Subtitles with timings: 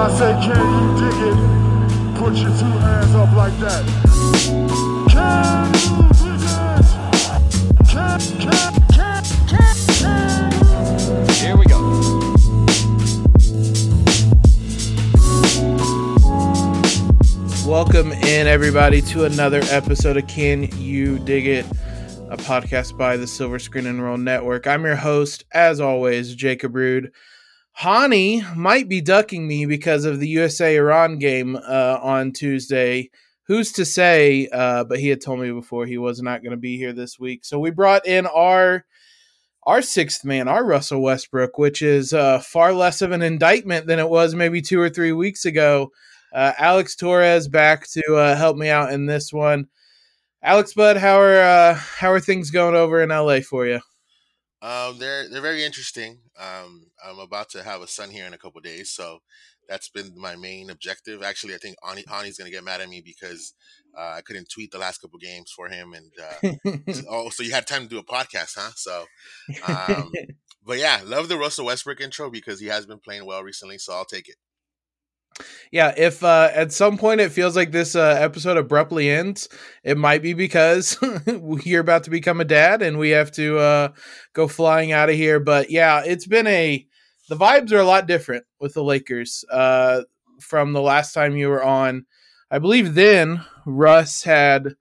[0.00, 1.38] I say, can you dig it?
[2.18, 3.84] Put your two hands up like that.
[5.10, 6.86] Can you dig it?
[7.90, 11.28] Can, can, can, can, can.
[11.34, 11.80] Here we go.
[17.68, 21.66] Welcome in, everybody, to another episode of Can You Dig It,
[22.30, 24.68] a podcast by the Silver Screen and Roll Network.
[24.68, 27.10] I'm your host, as always, Jacob Rude.
[27.80, 33.10] Hani might be ducking me because of the USA Iran game uh, on Tuesday.
[33.44, 34.48] Who's to say?
[34.52, 37.20] Uh, but he had told me before he was not going to be here this
[37.20, 37.44] week.
[37.44, 38.84] So we brought in our
[39.62, 43.98] our sixth man, our Russell Westbrook, which is uh, far less of an indictment than
[43.98, 45.92] it was maybe two or three weeks ago.
[46.32, 49.68] Uh, Alex Torres back to uh, help me out in this one.
[50.42, 53.80] Alex Bud, how are uh, how are things going over in LA for you?
[54.62, 56.18] Um, they're they're very interesting.
[56.36, 59.18] Um, I'm about to have a son here in a couple days, so
[59.68, 61.22] that's been my main objective.
[61.22, 63.54] Actually, I think Ani, Hani's gonna get mad at me because
[63.96, 66.72] uh, I couldn't tweet the last couple games for him, and uh,
[67.10, 68.70] oh, so you had time to do a podcast, huh?
[68.76, 69.04] So,
[69.66, 70.12] um,
[70.66, 73.94] but yeah, love the Russell Westbrook intro because he has been playing well recently, so
[73.94, 74.36] I'll take it.
[75.70, 79.48] Yeah, if uh, at some point it feels like this uh, episode abruptly ends,
[79.84, 80.96] it might be because
[81.64, 83.88] you're about to become a dad and we have to uh,
[84.32, 85.40] go flying out of here.
[85.40, 86.86] But yeah, it's been a
[87.28, 90.02] the vibes are a lot different with the Lakers uh,
[90.40, 92.06] from the last time you were on.
[92.50, 94.74] I believe then Russ had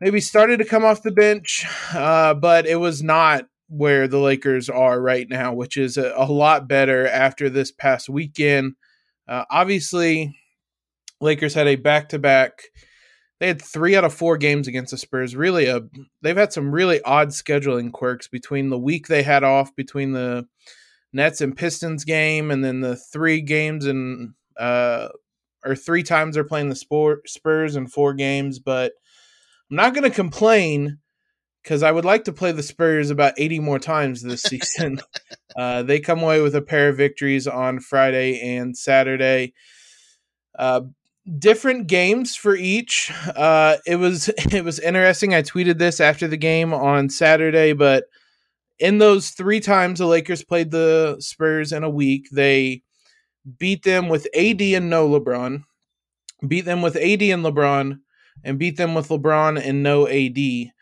[0.00, 4.68] maybe started to come off the bench, uh, but it was not where the Lakers
[4.68, 8.74] are right now, which is a, a lot better after this past weekend.
[9.26, 10.36] Uh, obviously,
[11.20, 12.64] Lakers had a back to back.
[13.40, 15.34] They had three out of four games against the Spurs.
[15.34, 15.82] Really, a
[16.22, 20.46] they've had some really odd scheduling quirks between the week they had off between the
[21.12, 25.08] Nets and Pistons game, and then the three games and uh,
[25.64, 28.58] or three times they're playing the Spurs in four games.
[28.58, 28.92] But
[29.70, 30.98] I'm not going to complain
[31.64, 35.00] because I would like to play the Spurs about 80 more times this season.
[35.56, 39.54] uh, they come away with a pair of victories on Friday and Saturday.
[40.56, 40.82] Uh,
[41.38, 43.10] different games for each.
[43.34, 45.34] Uh, it was it was interesting.
[45.34, 48.04] I tweeted this after the game on Saturday, but
[48.78, 52.82] in those three times the Lakers played the Spurs in a week, they
[53.58, 55.64] beat them with AD and no LeBron,
[56.46, 57.98] beat them with AD and LeBron,
[58.42, 60.72] and beat them with LeBron and no AD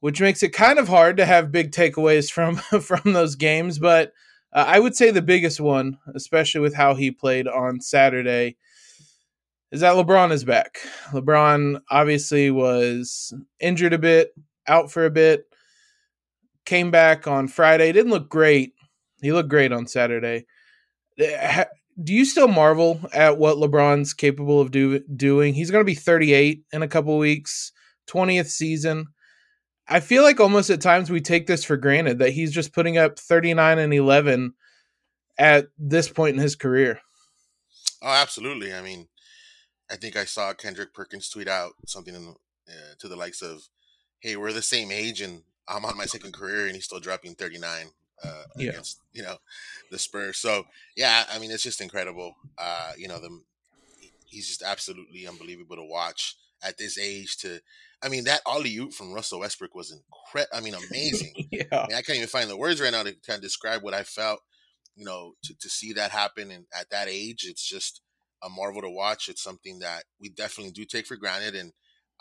[0.00, 3.78] which makes it kind of hard to have big takeaways from from those games.
[3.78, 4.12] But
[4.52, 8.56] uh, I would say the biggest one, especially with how he played on Saturday,
[9.70, 10.80] is that LeBron is back.
[11.12, 14.34] LeBron obviously was injured a bit,
[14.66, 15.44] out for a bit,
[16.64, 17.92] came back on Friday.
[17.92, 18.72] Didn't look great.
[19.22, 20.46] He looked great on Saturday.
[21.22, 21.66] Uh,
[22.02, 25.52] do you still marvel at what LeBron's capable of do, doing?
[25.52, 27.72] He's going to be 38 in a couple weeks,
[28.08, 29.08] 20th season
[29.90, 32.96] I feel like almost at times we take this for granted that he's just putting
[32.96, 34.54] up 39 and 11
[35.36, 37.00] at this point in his career.
[38.00, 38.72] Oh, absolutely.
[38.72, 39.08] I mean,
[39.90, 42.30] I think I saw Kendrick Perkins tweet out something the,
[42.72, 43.68] uh, to the likes of,
[44.20, 47.34] "Hey, we're the same age, and I'm on my second career, and he's still dropping
[47.34, 47.90] 39
[48.22, 48.70] uh, yeah.
[48.70, 49.38] against you know
[49.90, 52.36] the Spurs." So yeah, I mean, it's just incredible.
[52.56, 53.40] Uh, you know, the
[54.26, 57.60] he's just absolutely unbelievable to watch at this age to
[58.02, 60.56] I mean, that alley oop from Russell Westbrook was incredible.
[60.56, 61.48] I mean, amazing.
[61.50, 61.64] yeah.
[61.72, 63.94] I, mean, I can't even find the words right now to kind of describe what
[63.94, 64.40] I felt,
[64.96, 66.50] you know, to, to see that happen.
[66.50, 68.00] And at that age, it's just
[68.42, 69.28] a marvel to watch.
[69.28, 71.54] It's something that we definitely do take for granted.
[71.54, 71.72] And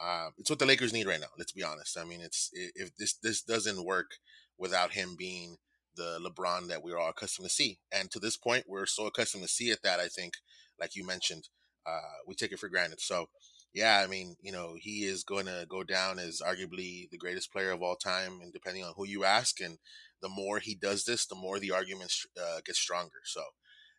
[0.01, 1.27] uh, it's what the Lakers need right now.
[1.37, 1.97] Let's be honest.
[1.97, 4.11] I mean, it's if this this doesn't work
[4.57, 5.57] without him being
[5.95, 7.79] the LeBron that we're all accustomed to see.
[7.91, 10.33] And to this point, we're so accustomed to see it that I think,
[10.79, 11.49] like you mentioned,
[11.85, 13.01] uh, we take it for granted.
[13.01, 13.27] So
[13.73, 17.51] yeah, I mean, you know, he is going to go down as arguably the greatest
[17.51, 19.77] player of all time, and depending on who you ask, and
[20.21, 23.21] the more he does this, the more the argument uh, gets stronger.
[23.25, 23.41] So,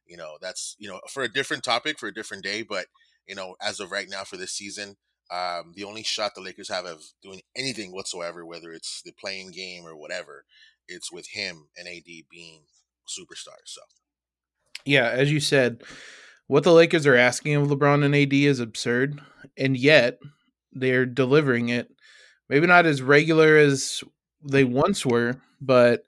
[0.06, 2.86] you know, that's you know for a different topic for a different day, but
[3.28, 4.96] you know, as of right now for this season,
[5.30, 9.52] um, the only shot the Lakers have of doing anything whatsoever, whether it's the play-in
[9.52, 10.44] game or whatever,
[10.88, 12.62] it's with him and AD being
[13.08, 13.66] superstars.
[13.66, 13.82] So,
[14.84, 15.82] yeah, as you said,
[16.50, 19.20] what the Lakers are asking of LeBron and AD is absurd,
[19.56, 20.18] and yet
[20.72, 21.88] they're delivering it.
[22.48, 24.02] Maybe not as regular as
[24.42, 26.02] they once were, but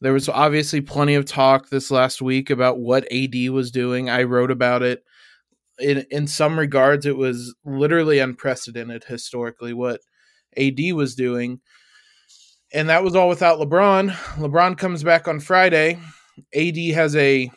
[0.00, 4.08] there was obviously plenty of talk this last week about what AD was doing.
[4.08, 5.02] I wrote about it.
[5.80, 10.02] In in some regards, it was literally unprecedented historically what
[10.56, 11.58] AD was doing.
[12.72, 14.12] And that was all without LeBron.
[14.36, 15.98] LeBron comes back on Friday.
[16.54, 17.50] AD has a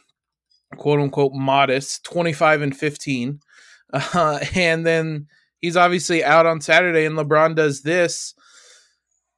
[0.77, 3.39] quote unquote modest 25 and 15.
[3.95, 5.27] Uh, and then
[5.59, 8.33] he's obviously out on Saturday, and LeBron does this.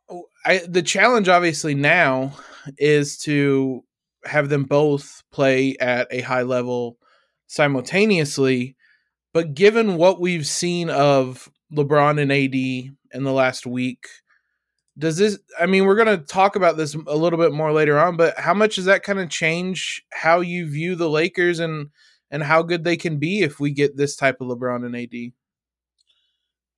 [0.10, 2.32] Oh, I, the challenge, obviously, now
[2.78, 3.84] is to
[4.24, 6.98] have them both play at a high level
[7.48, 8.78] simultaneously.
[9.34, 12.56] But given what we've seen of LeBron and AD
[13.14, 14.06] in the last week,
[14.97, 18.00] does this i mean we're going to talk about this a little bit more later
[18.00, 21.89] on but how much does that kind of change how you view the lakers and
[22.31, 25.33] and how good they can be if we get this type of lebron and ad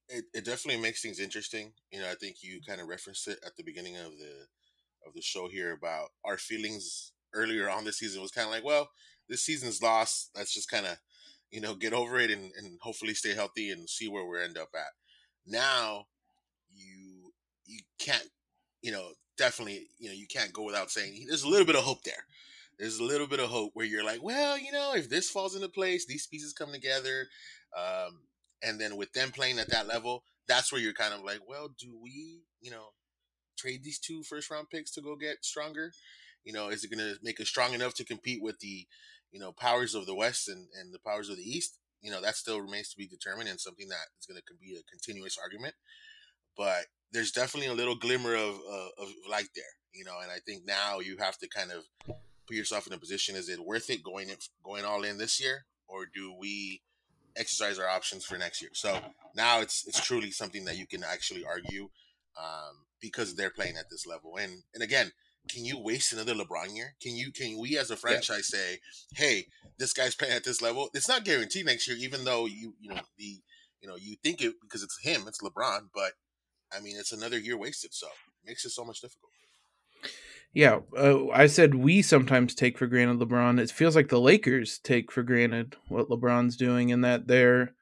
[0.09, 3.39] it, it definitely makes things interesting you know i think you kind of referenced it
[3.45, 4.45] at the beginning of the
[5.05, 8.63] of the show here about our feelings earlier on this season was kind of like
[8.63, 8.89] well
[9.29, 10.97] this season's lost let's just kind of
[11.51, 14.57] you know get over it and, and hopefully stay healthy and see where we end
[14.57, 14.93] up at.
[15.45, 16.05] Now
[16.73, 17.06] you
[17.67, 18.27] you can't,
[18.81, 21.83] you know, definitely, you know, you can't go without saying there's a little bit of
[21.83, 22.25] hope there.
[22.79, 25.55] There's a little bit of hope where you're like, well, you know, if this falls
[25.55, 27.27] into place, these pieces come together,
[27.75, 28.19] um,
[28.63, 31.69] and then with them playing at that level, that's where you're kind of like, well,
[31.79, 32.89] do we, you know,
[33.57, 35.91] trade these two first round picks to go get stronger?
[36.43, 38.85] You know, is it going to make us strong enough to compete with the,
[39.31, 41.79] you know, powers of the West and, and the powers of the East?
[42.01, 44.75] You know, that still remains to be determined and something that is going to be
[44.75, 45.73] a continuous argument.
[46.55, 49.63] But there's definitely a little glimmer of, uh, of light there,
[49.93, 50.15] you know.
[50.21, 51.83] And I think now you have to kind of
[52.47, 55.39] put yourself in a position: is it worth it going in, going all in this
[55.39, 56.81] year, or do we
[57.35, 58.71] exercise our options for next year?
[58.73, 58.99] So
[59.35, 61.89] now it's it's truly something that you can actually argue
[62.37, 64.37] um, because they're playing at this level.
[64.37, 65.11] And and again,
[65.47, 66.95] can you waste another LeBron year?
[67.01, 68.59] Can you can we as a franchise yeah.
[68.59, 68.79] say,
[69.15, 69.45] hey,
[69.77, 70.89] this guy's playing at this level?
[70.93, 73.41] It's not guaranteed next year, even though you you know the
[73.81, 76.13] you know you think it because it's him, it's LeBron, but
[76.75, 77.93] I mean, it's another year wasted.
[77.93, 79.31] So it makes it so much difficult.
[80.53, 83.59] Yeah, uh, I said we sometimes take for granted LeBron.
[83.59, 87.73] It feels like the Lakers take for granted what LeBron's doing, and that they're.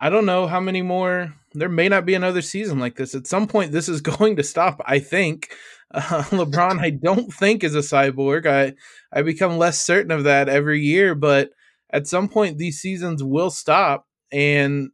[0.00, 1.34] I don't know how many more.
[1.54, 3.14] There may not be another season like this.
[3.14, 4.80] At some point, this is going to stop.
[4.84, 5.48] I think
[5.92, 6.80] uh, LeBron.
[6.80, 8.46] I don't think is a cyborg.
[8.46, 8.74] I
[9.12, 11.50] I become less certain of that every year, but
[11.90, 14.90] at some point, these seasons will stop, and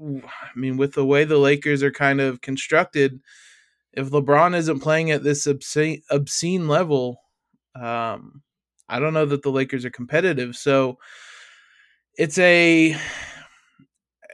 [0.00, 3.20] I mean, with the way the Lakers are kind of constructed,
[3.92, 7.20] if LeBron isn't playing at this obscene, obscene level,
[7.74, 8.42] um,
[8.88, 10.56] I don't know that the Lakers are competitive.
[10.56, 10.98] So
[12.16, 12.96] it's a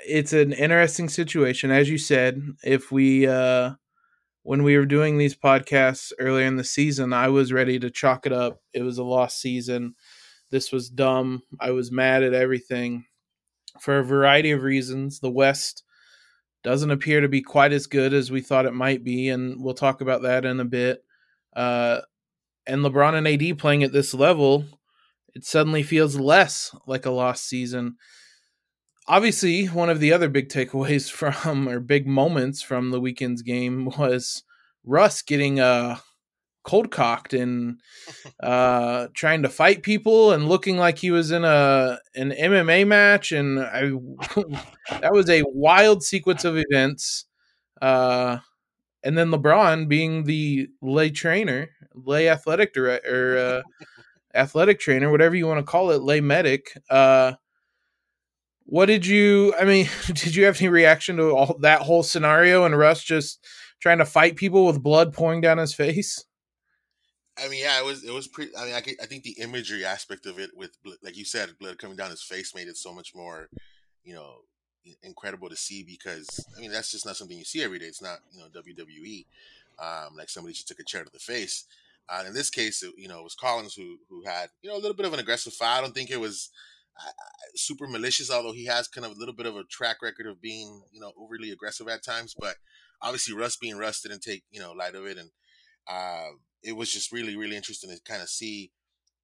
[0.06, 2.42] it's an interesting situation, as you said.
[2.62, 3.72] If we uh,
[4.42, 8.26] when we were doing these podcasts earlier in the season, I was ready to chalk
[8.26, 8.60] it up.
[8.72, 9.94] It was a lost season.
[10.50, 11.42] This was dumb.
[11.60, 13.04] I was mad at everything
[13.80, 15.20] for a variety of reasons.
[15.20, 15.82] The West
[16.62, 19.74] doesn't appear to be quite as good as we thought it might be, and we'll
[19.74, 21.04] talk about that in a bit.
[21.54, 22.00] Uh,
[22.66, 24.64] and LeBron and AD playing at this level,
[25.34, 27.96] it suddenly feels less like a lost season.
[29.08, 33.86] Obviously, one of the other big takeaways from or big moments from the weekend's game
[33.98, 34.42] was
[34.84, 35.98] Russ getting uh
[36.66, 37.80] cold cocked and
[38.42, 43.32] uh, trying to fight people and looking like he was in a an MMA match.
[43.32, 43.82] And I
[45.00, 47.24] that was a wild sequence of events.
[47.80, 48.38] Uh,
[49.02, 53.86] and then LeBron being the lay trainer, lay athletic director, uh,
[54.34, 56.72] athletic trainer, whatever you want to call it, lay medic.
[56.90, 57.34] Uh,
[58.64, 59.54] what did you?
[59.58, 63.46] I mean, did you have any reaction to all that whole scenario and Russ just
[63.80, 66.24] trying to fight people with blood pouring down his face?
[67.38, 68.56] I mean, yeah, it was it was pretty.
[68.56, 70.70] I mean, I, I think the imagery aspect of it, with
[71.02, 73.48] like you said, blood coming down his face, made it so much more,
[74.04, 74.36] you know,
[75.02, 77.86] incredible to see because I mean that's just not something you see every day.
[77.86, 79.26] It's not you know WWE,
[79.78, 81.66] um, like somebody just took a chair to the face.
[82.08, 84.76] Uh, in this case, it, you know, it was Collins who who had you know
[84.76, 85.78] a little bit of an aggressive foul.
[85.78, 86.50] I don't think it was
[86.98, 87.10] uh,
[87.54, 90.40] super malicious, although he has kind of a little bit of a track record of
[90.40, 92.34] being you know overly aggressive at times.
[92.38, 92.56] But
[93.02, 95.30] obviously, Russ being Russ didn't take you know light of it and.
[95.88, 96.30] Uh,
[96.66, 98.72] it was just really, really interesting to kind of see,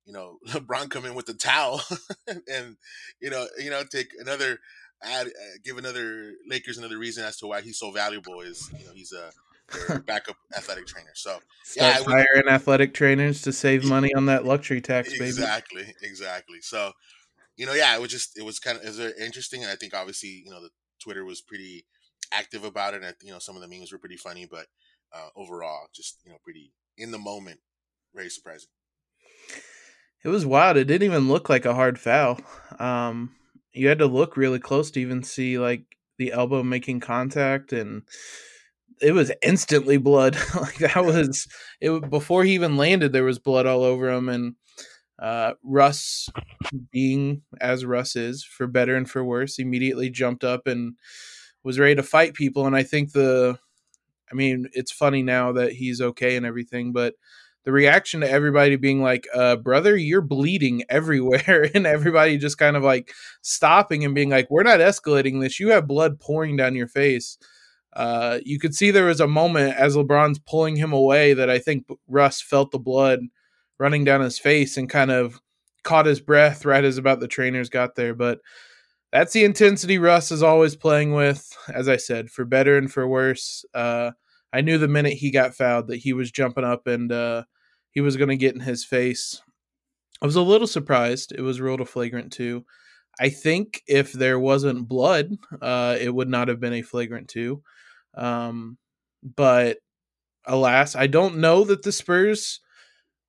[0.04, 1.82] you know, LeBron come in with the towel
[2.26, 2.76] and,
[3.20, 4.58] you know, you know, take another,
[5.02, 8.86] add, uh, give another Lakers another reason as to why he's so valuable is, you
[8.86, 9.30] know, he's a,
[10.06, 11.12] backup athletic trainer.
[11.14, 15.24] So Start yeah, hiring athletic trainers to save money on that luxury tax, baby.
[15.24, 16.60] Exactly, exactly.
[16.60, 16.92] So,
[17.56, 19.76] you know, yeah, it was just it was kind of it was interesting, and I
[19.76, 20.68] think obviously, you know, the
[21.02, 21.86] Twitter was pretty
[22.32, 24.66] active about it, and you know, some of the memes were pretty funny, but
[25.14, 27.60] uh, overall, just you know, pretty in the moment.
[28.14, 28.68] Very surprising.
[30.24, 30.76] It was wild.
[30.76, 32.38] It didn't even look like a hard foul.
[32.78, 33.34] Um,
[33.72, 35.84] you had to look really close to even see like
[36.18, 38.02] the elbow making contact, and
[39.00, 40.36] it was instantly blood.
[40.60, 41.48] like that was
[41.80, 42.10] it.
[42.10, 44.54] Before he even landed, there was blood all over him, and
[45.18, 46.28] Uh, Russ,
[46.92, 50.96] being as Russ is, for better and for worse, immediately jumped up and
[51.64, 52.66] was ready to fight people.
[52.66, 53.58] And I think the,
[54.32, 57.14] I mean, it's funny now that he's okay and everything, but
[57.64, 62.76] the reaction to everybody being like, uh, brother, you're bleeding everywhere, and everybody just kind
[62.76, 63.12] of like
[63.42, 65.60] stopping and being like, we're not escalating this.
[65.60, 67.38] You have blood pouring down your face.
[67.94, 71.58] Uh, you could see there was a moment as LeBron's pulling him away that I
[71.58, 73.20] think Russ felt the blood
[73.78, 75.40] running down his face and kind of
[75.84, 78.14] caught his breath right as about the trainers got there.
[78.14, 78.38] But
[79.12, 81.54] that's the intensity Russ is always playing with.
[81.72, 83.64] As I said, for better and for worse.
[83.74, 84.12] Uh,
[84.52, 87.44] I knew the minute he got fouled that he was jumping up and uh,
[87.90, 89.40] he was going to get in his face.
[90.20, 91.32] I was a little surprised.
[91.32, 92.64] It was ruled a flagrant two.
[93.20, 97.62] I think if there wasn't blood, uh, it would not have been a flagrant two.
[98.14, 98.78] Um,
[99.22, 99.78] but
[100.46, 102.60] alas, I don't know that the Spurs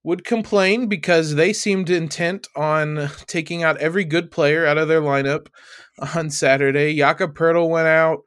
[0.04, 5.02] would complain because they seemed intent on taking out every good player out of their
[5.02, 5.48] lineup
[6.16, 6.96] on Saturday.
[6.96, 8.20] Jakob Poeltl went out.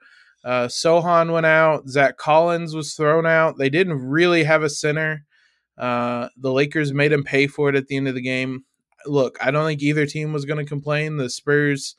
[0.47, 1.89] Uh, Sochan went out.
[1.89, 3.59] Zach Collins was thrown out.
[3.59, 5.25] They didn't really have a center.
[5.77, 8.65] Uh, the Lakers made him pay for it at the end of the game.
[9.07, 11.17] Look, I don't think either team was going to complain.
[11.17, 11.97] The Spurs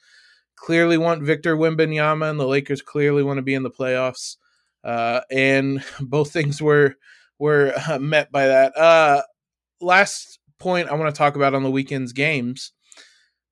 [0.55, 4.37] clearly want Victor Wembanyama, and the Lakers clearly want to be in the playoffs.
[4.81, 6.95] Uh, and both things were
[7.39, 8.77] were uh, met by that.
[8.77, 9.23] Uh,
[9.81, 12.71] last point I want to talk about on the weekend's games.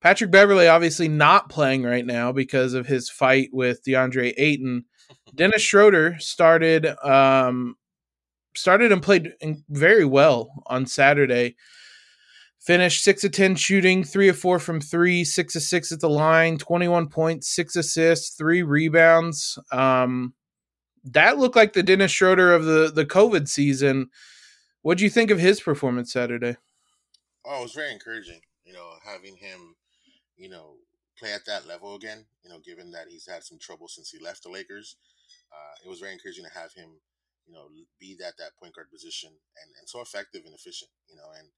[0.00, 4.84] Patrick Beverley obviously not playing right now because of his fight with DeAndre Ayton.
[5.34, 7.76] Dennis Schroeder started um,
[8.54, 9.32] started and played
[9.68, 11.56] very well on Saturday.
[12.60, 16.10] Finished six of ten shooting, three of four from three, six of six at the
[16.10, 19.56] line, twenty one points, six assists, three rebounds.
[19.70, 20.34] Um,
[21.04, 24.08] that looked like the Dennis Schroeder of the the COVID season.
[24.82, 26.56] What do you think of his performance Saturday?
[27.44, 28.40] Oh, it was very encouraging.
[28.64, 29.75] You know, having him
[30.36, 30.74] you know,
[31.18, 32.24] play at that level again.
[32.42, 34.96] You know, given that he's had some trouble since he left the Lakers,
[35.52, 36.90] uh, it was very encouraging to have him,
[37.46, 37.68] you know,
[38.00, 40.90] be that that point guard position and, and so effective and efficient.
[41.08, 41.48] You know, and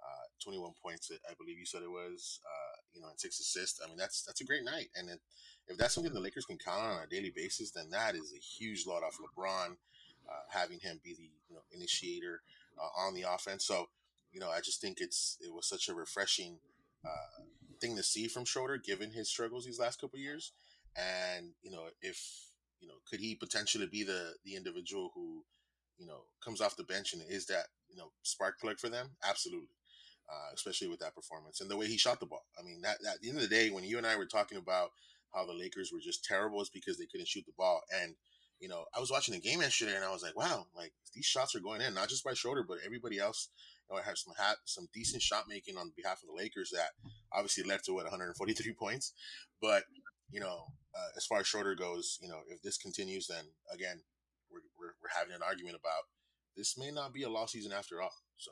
[0.00, 3.80] uh, 21 points, I believe you said it was, uh, you know, and six assists.
[3.84, 4.88] I mean, that's that's a great night.
[4.94, 5.20] And it,
[5.68, 8.32] if that's something the Lakers can count on on a daily basis, then that is
[8.32, 12.42] a huge load off LeBron, uh, having him be the you know initiator
[12.78, 13.64] uh, on the offense.
[13.64, 13.88] So,
[14.32, 16.58] you know, I just think it's it was such a refreshing
[17.04, 17.42] uh,
[17.80, 20.52] thing to see from Schroeder, given his struggles these last couple years.
[20.96, 22.18] And you know, if
[22.80, 25.44] you know, could he potentially be the the individual who
[25.98, 29.10] you know comes off the bench and is that you know spark plug for them?
[29.28, 29.68] Absolutely.
[30.28, 32.42] Uh, especially with that performance and the way he shot the ball.
[32.58, 34.26] I mean, that, that, at the end of the day, when you and I were
[34.26, 34.90] talking about
[35.32, 37.80] how the Lakers were just terrible, is because they couldn't shoot the ball.
[38.02, 38.16] And
[38.60, 41.26] you know, I was watching the game yesterday, and I was like, wow, like these
[41.26, 43.50] shots are going in, not just by Schroeder, but everybody else
[43.90, 46.90] know, had some had some decent shot making on behalf of the Lakers that
[47.32, 49.12] obviously led to what 143 points.
[49.60, 49.84] But
[50.30, 54.00] you know, uh, as far as Schroeder goes, you know, if this continues, then again,
[54.50, 56.04] we're, we're, we're having an argument about
[56.56, 58.12] this may not be a lost season after all.
[58.36, 58.50] So.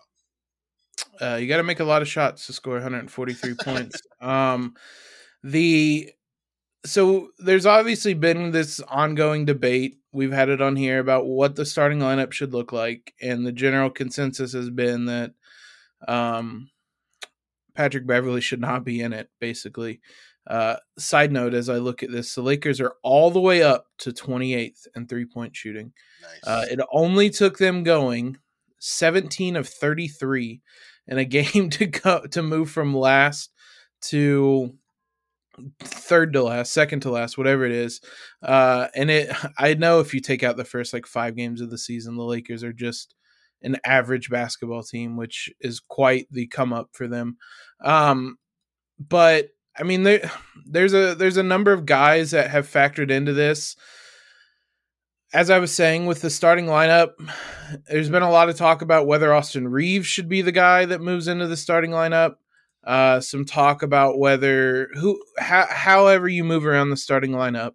[1.20, 4.00] Uh, you got to make a lot of shots to score 143 points.
[4.20, 4.74] Um,
[5.42, 6.10] the
[6.84, 9.98] so there's obviously been this ongoing debate.
[10.12, 13.52] We've had it on here about what the starting lineup should look like, and the
[13.52, 15.32] general consensus has been that
[16.06, 16.70] um,
[17.74, 19.30] Patrick Beverley should not be in it.
[19.40, 20.00] Basically,
[20.46, 23.86] uh, side note: as I look at this, the Lakers are all the way up
[23.98, 25.92] to 28th in three point shooting.
[26.22, 26.40] Nice.
[26.46, 28.36] Uh, it only took them going
[28.78, 30.60] 17 of 33
[31.08, 33.50] in a game to go to move from last
[34.02, 34.74] to
[35.80, 38.00] third to last, second to last, whatever it is.
[38.42, 41.70] Uh, and it, I know if you take out the first like five games of
[41.70, 43.14] the season, the Lakers are just
[43.62, 47.36] an average basketball team, which is quite the come up for them.
[47.82, 48.36] Um,
[48.98, 50.30] but I mean, there,
[50.66, 53.76] there's a there's a number of guys that have factored into this.
[55.32, 57.10] As I was saying with the starting lineup,
[57.88, 61.00] there's been a lot of talk about whether Austin Reaves should be the guy that
[61.00, 62.34] moves into the starting lineup
[62.86, 67.72] uh, some talk about whether who how, however you move around the starting lineup.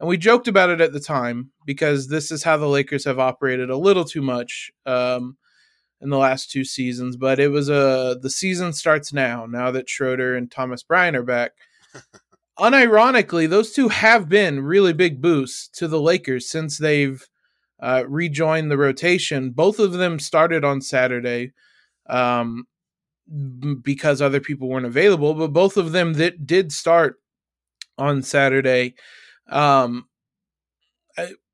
[0.00, 3.20] And we joked about it at the time because this is how the lakers have
[3.20, 5.36] operated a little too much um,
[6.00, 9.70] in the last two seasons but it was a uh, the season starts now now
[9.70, 11.52] that schroeder and thomas bryant are back.
[12.58, 17.24] Unironically those two have been really big boosts to the lakers since they've
[17.80, 19.50] uh, rejoined the rotation.
[19.50, 21.52] Both of them started on saturday
[22.08, 22.66] um,
[23.82, 27.16] because other people weren't available, but both of them that did start
[27.98, 28.94] on Saturday.
[29.48, 30.06] Um,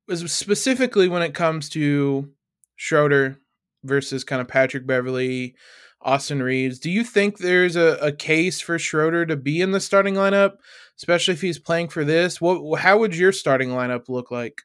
[0.08, 2.30] was specifically when it comes to
[2.76, 3.38] Schroeder
[3.84, 5.54] versus kind of Patrick Beverley,
[6.00, 6.78] Austin Reaves.
[6.78, 10.56] Do you think there's a, a case for Schroeder to be in the starting lineup,
[10.96, 12.40] especially if he's playing for this?
[12.40, 14.62] What how would your starting lineup look like?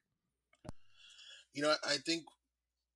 [1.53, 2.23] You know, I think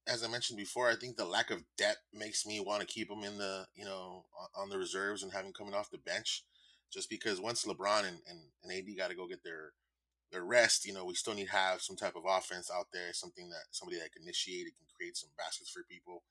[0.07, 3.11] as I mentioned before, I think the lack of depth makes me want to keep
[3.11, 6.43] him in the you know on the reserves and have him coming off the bench,
[6.91, 9.73] just because once LeBron and, and, and AD got to go get their
[10.31, 13.13] their rest, you know, we still need to have some type of offense out there,
[13.13, 16.23] something that somebody that can initiate, it can create some baskets for people.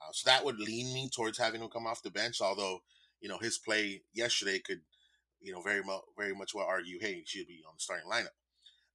[0.00, 2.40] Uh, so that would lean me towards having him come off the bench.
[2.40, 2.80] Although,
[3.20, 4.80] you know, his play yesterday could,
[5.40, 8.10] you know, very much very much well argue, hey, he should be on the starting
[8.10, 8.34] lineup.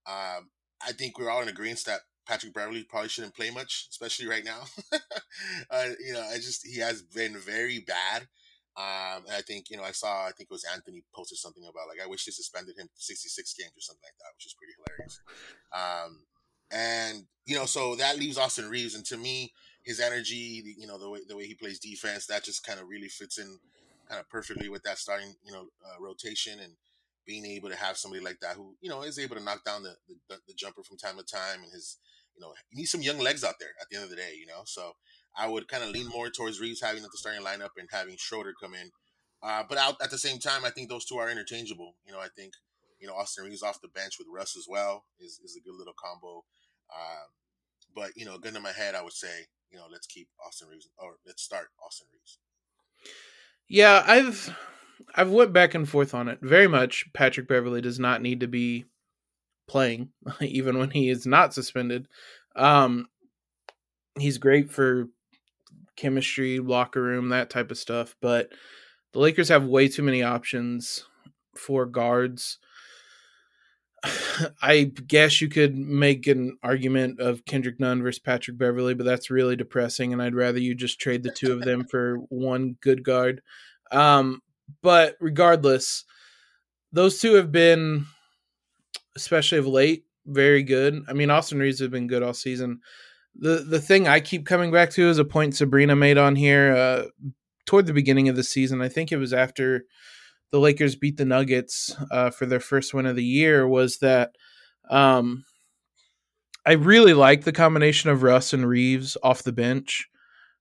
[0.07, 0.49] Um,
[0.81, 4.45] I think we're all in agreement that Patrick Beverley probably shouldn't play much, especially right
[4.45, 4.61] now.
[5.71, 8.27] uh, you know, I just he has been very bad.
[8.77, 11.63] Um, and I think you know I saw I think it was Anthony posted something
[11.63, 14.53] about like I wish they suspended him 66 games or something like that, which is
[14.53, 15.19] pretty hilarious.
[15.73, 16.19] Um,
[16.71, 19.51] and you know, so that leaves Austin Reaves, and to me,
[19.83, 22.87] his energy, you know, the way the way he plays defense, that just kind of
[22.87, 23.59] really fits in
[24.07, 26.73] kind of perfectly with that starting you know uh, rotation and
[27.25, 29.83] being able to have somebody like that who you know is able to knock down
[29.83, 29.95] the,
[30.29, 31.97] the, the jumper from time to time and his
[32.39, 34.33] you know you need some young legs out there at the end of the day
[34.39, 34.61] you know?
[34.65, 34.93] So
[35.37, 38.15] I would kind of lean more towards Reaves having at the starting lineup and having
[38.17, 38.89] Schroeder come in.
[39.43, 41.95] Uh, but out at the same time I think those two are interchangeable.
[42.05, 42.53] You know I think
[42.99, 45.77] you know Austin Reaves off the bench with Russ as well is, is a good
[45.77, 46.43] little combo.
[46.89, 47.27] Uh,
[47.93, 50.69] but you know gun to my head I would say you know let's keep Austin
[50.69, 52.39] Reaves or let's start Austin Reaves
[53.67, 54.55] yeah I've
[55.15, 57.05] I've went back and forth on it very much.
[57.13, 58.85] Patrick Beverley does not need to be
[59.69, 60.09] playing,
[60.41, 62.07] even when he is not suspended.
[62.55, 63.07] Um,
[64.17, 65.07] he's great for
[65.95, 68.15] chemistry, locker room, that type of stuff.
[68.21, 68.49] But
[69.13, 71.05] the Lakers have way too many options
[71.55, 72.59] for guards.
[74.61, 79.29] I guess you could make an argument of Kendrick Nunn versus Patrick Beverley, but that's
[79.29, 83.03] really depressing, and I'd rather you just trade the two of them for one good
[83.03, 83.41] guard.
[83.91, 84.41] Um,
[84.81, 86.05] but regardless,
[86.91, 88.05] those two have been,
[89.19, 91.03] especially of late, very good.
[91.07, 92.79] I mean, Austin Reaves have been good all season.
[93.35, 96.75] The the thing I keep coming back to is a point Sabrina made on here
[96.75, 97.03] uh,
[97.65, 98.81] toward the beginning of the season.
[98.81, 99.85] I think it was after
[100.51, 103.67] the Lakers beat the Nuggets uh, for their first win of the year.
[103.67, 104.31] Was that
[104.89, 105.45] um,
[106.65, 110.09] I really like the combination of Russ and Reaves off the bench.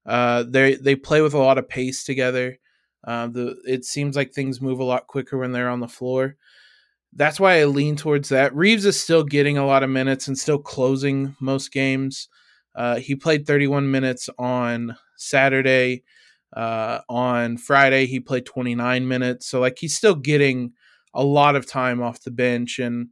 [0.07, 2.59] Uh, they they play with a lot of pace together.
[3.05, 6.37] Uh, the it seems like things move a lot quicker when they're on the floor.
[7.15, 8.55] That's why I lean towards that.
[8.55, 12.29] Reaves is still getting a lot of minutes and still closing most games.
[12.75, 16.05] Uh, he played 31 minutes on Saturday.
[16.55, 19.47] Uh, on Friday, he played 29 minutes.
[19.47, 20.73] So, like, he's still getting
[21.15, 22.79] a lot of time off the bench.
[22.79, 23.09] And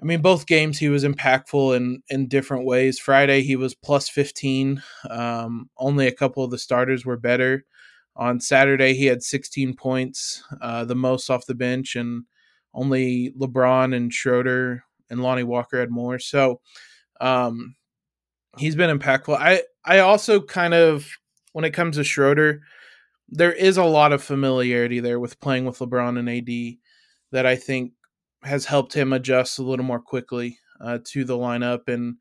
[0.00, 2.98] I mean, both games he was impactful in in different ways.
[2.98, 4.82] Friday, he was plus 15.
[5.08, 7.64] Um, only a couple of the starters were better.
[8.16, 12.24] On Saturday, he had 16 points, uh, the most off the bench, and
[12.76, 16.18] only LeBron and Schroeder and Lonnie Walker had more.
[16.18, 16.60] So
[17.20, 17.74] um,
[18.58, 19.36] he's been impactful.
[19.36, 21.08] I I also kind of
[21.52, 22.60] when it comes to Schroeder,
[23.28, 26.76] there is a lot of familiarity there with playing with LeBron and AD
[27.32, 27.92] that I think
[28.42, 32.16] has helped him adjust a little more quickly uh, to the lineup and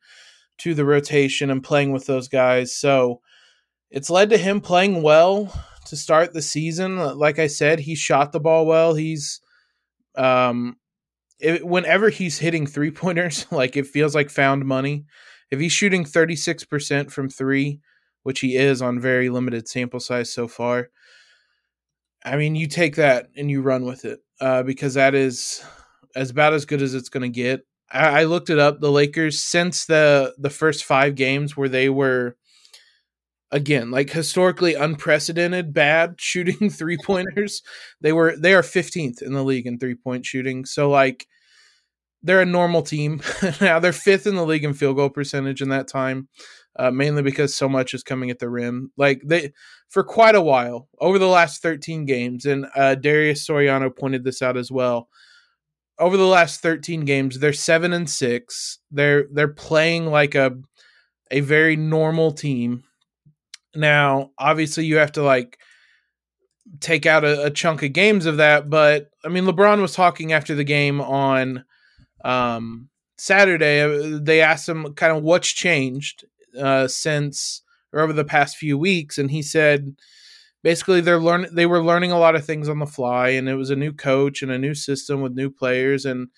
[0.59, 2.73] to the rotation and playing with those guys.
[2.73, 3.19] So
[3.91, 5.53] it's led to him playing well
[5.87, 6.97] to start the season.
[7.17, 8.95] Like I said, he shot the ball well.
[8.95, 9.41] He's
[10.17, 10.77] um
[11.39, 15.05] it, whenever he's hitting three pointers, like it feels like found money.
[15.51, 17.79] If he's shooting 36% from 3,
[18.23, 20.89] which he is on very limited sample size so far,
[22.23, 25.63] I mean, you take that and you run with it uh, because that is
[26.15, 27.61] as about as good as it's going to get.
[27.91, 28.79] I, I, looked it up.
[28.79, 32.35] The Lakers since the the first five games where they were
[33.55, 37.63] again like historically unprecedented bad shooting three pointers
[38.01, 40.65] they were they are 15th in the league in three point shooting.
[40.65, 41.25] So like
[42.21, 43.21] they're a normal team.
[43.61, 46.27] Now they're fifth in the league in field goal percentage in that time
[46.77, 48.91] uh, mainly because so much is coming at the rim.
[48.97, 49.53] Like they
[49.89, 54.41] for quite a while over the last 13 games and uh, darius soriano pointed this
[54.41, 55.07] out as well
[55.97, 58.79] over the last 13 games they're seven and six.
[58.91, 60.57] They're they're playing like a
[61.31, 62.83] a very normal team
[63.75, 65.59] now, obviously, you have to like
[66.79, 70.33] take out a, a, chunk of games of that, but I mean, LeBron was talking
[70.33, 71.63] after the game on
[72.23, 73.81] um, Saturday.
[73.81, 76.25] Uh, they asked him kind of what's changed
[76.59, 77.61] uh, since
[77.93, 79.95] or over the past few weeks, and he said
[80.63, 83.55] basically they're learning they were learning a lot of things on the fly, and it
[83.55, 86.29] was a new coach and a new system with new players, and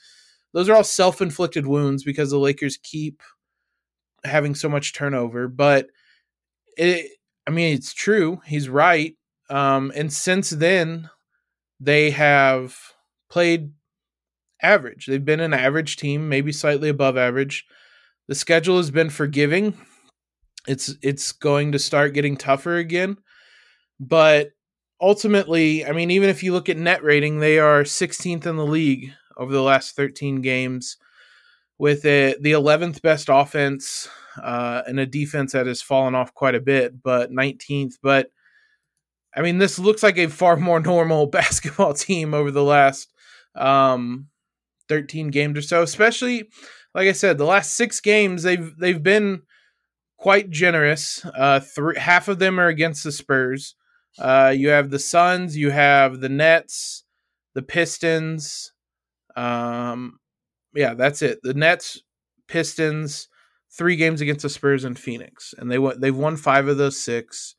[0.53, 3.21] those are all self inflicted wounds because the Lakers keep
[4.23, 5.87] having so much turnover, but
[6.77, 7.11] it
[7.47, 8.41] I mean, it's true.
[8.45, 9.15] He's right.
[9.49, 11.09] Um, and since then,
[11.79, 12.77] they have
[13.29, 13.71] played
[14.61, 15.05] average.
[15.05, 17.65] They've been an average team, maybe slightly above average.
[18.27, 19.77] The schedule has been forgiving.
[20.67, 23.17] It's it's going to start getting tougher again.
[23.99, 24.51] But
[24.99, 28.65] ultimately, I mean, even if you look at net rating, they are 16th in the
[28.65, 30.97] league over the last 13 games
[31.77, 34.07] with a, the 11th best offense
[34.41, 37.95] uh, and a defense that has fallen off quite a bit, but 19th.
[38.01, 38.31] But
[39.35, 43.13] I mean, this looks like a far more normal basketball team over the last
[43.55, 44.27] um,
[44.89, 45.81] 13 games or so.
[45.83, 46.49] Especially,
[46.93, 49.43] like I said, the last six games they've they've been
[50.17, 51.23] quite generous.
[51.25, 53.75] Uh, three half of them are against the Spurs.
[54.19, 57.03] Uh, you have the Suns, you have the Nets,
[57.53, 58.73] the Pistons.
[59.35, 60.19] Um,
[60.77, 61.39] yeah, that's it.
[61.41, 62.03] The Nets,
[62.47, 63.27] Pistons,
[63.71, 65.99] three games against the Spurs and Phoenix, and they won.
[65.99, 67.55] They've won five of those six.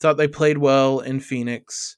[0.00, 1.96] Thought they played well in Phoenix.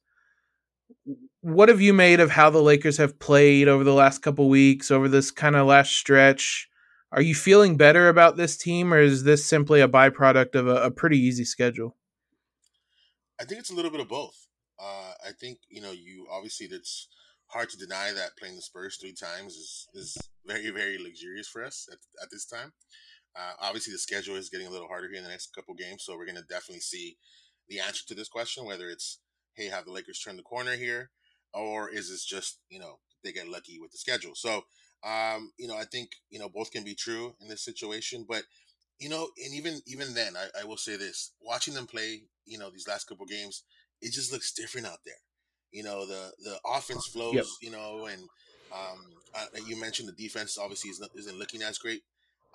[1.42, 4.90] What have you made of how the Lakers have played over the last couple weeks,
[4.90, 6.68] over this kind of last stretch?
[7.12, 10.76] Are you feeling better about this team, or is this simply a byproduct of a,
[10.84, 11.96] a pretty easy schedule?
[13.38, 14.48] I think it's a little bit of both.
[14.78, 17.08] Uh, I think you know, you obviously it's
[17.48, 21.64] hard to deny that playing the Spurs three times is is very very luxurious for
[21.64, 22.72] us at, at this time.
[23.36, 26.04] Uh, obviously, the schedule is getting a little harder here in the next couple games,
[26.04, 27.16] so we're going to definitely see
[27.68, 28.64] the answer to this question.
[28.64, 29.20] Whether it's
[29.54, 31.10] hey, have the Lakers turned the corner here,
[31.52, 34.32] or is this just you know they get lucky with the schedule?
[34.34, 34.62] So
[35.04, 38.42] um, you know, I think you know both can be true in this situation, but
[38.98, 42.58] you know, and even even then, I, I will say this: watching them play, you
[42.58, 43.64] know, these last couple games,
[44.00, 45.14] it just looks different out there.
[45.76, 47.44] You know, the the offense flows, yep.
[47.60, 48.22] you know, and
[48.72, 48.98] um,
[49.34, 52.02] uh, you mentioned the defense obviously is, isn't looking as great.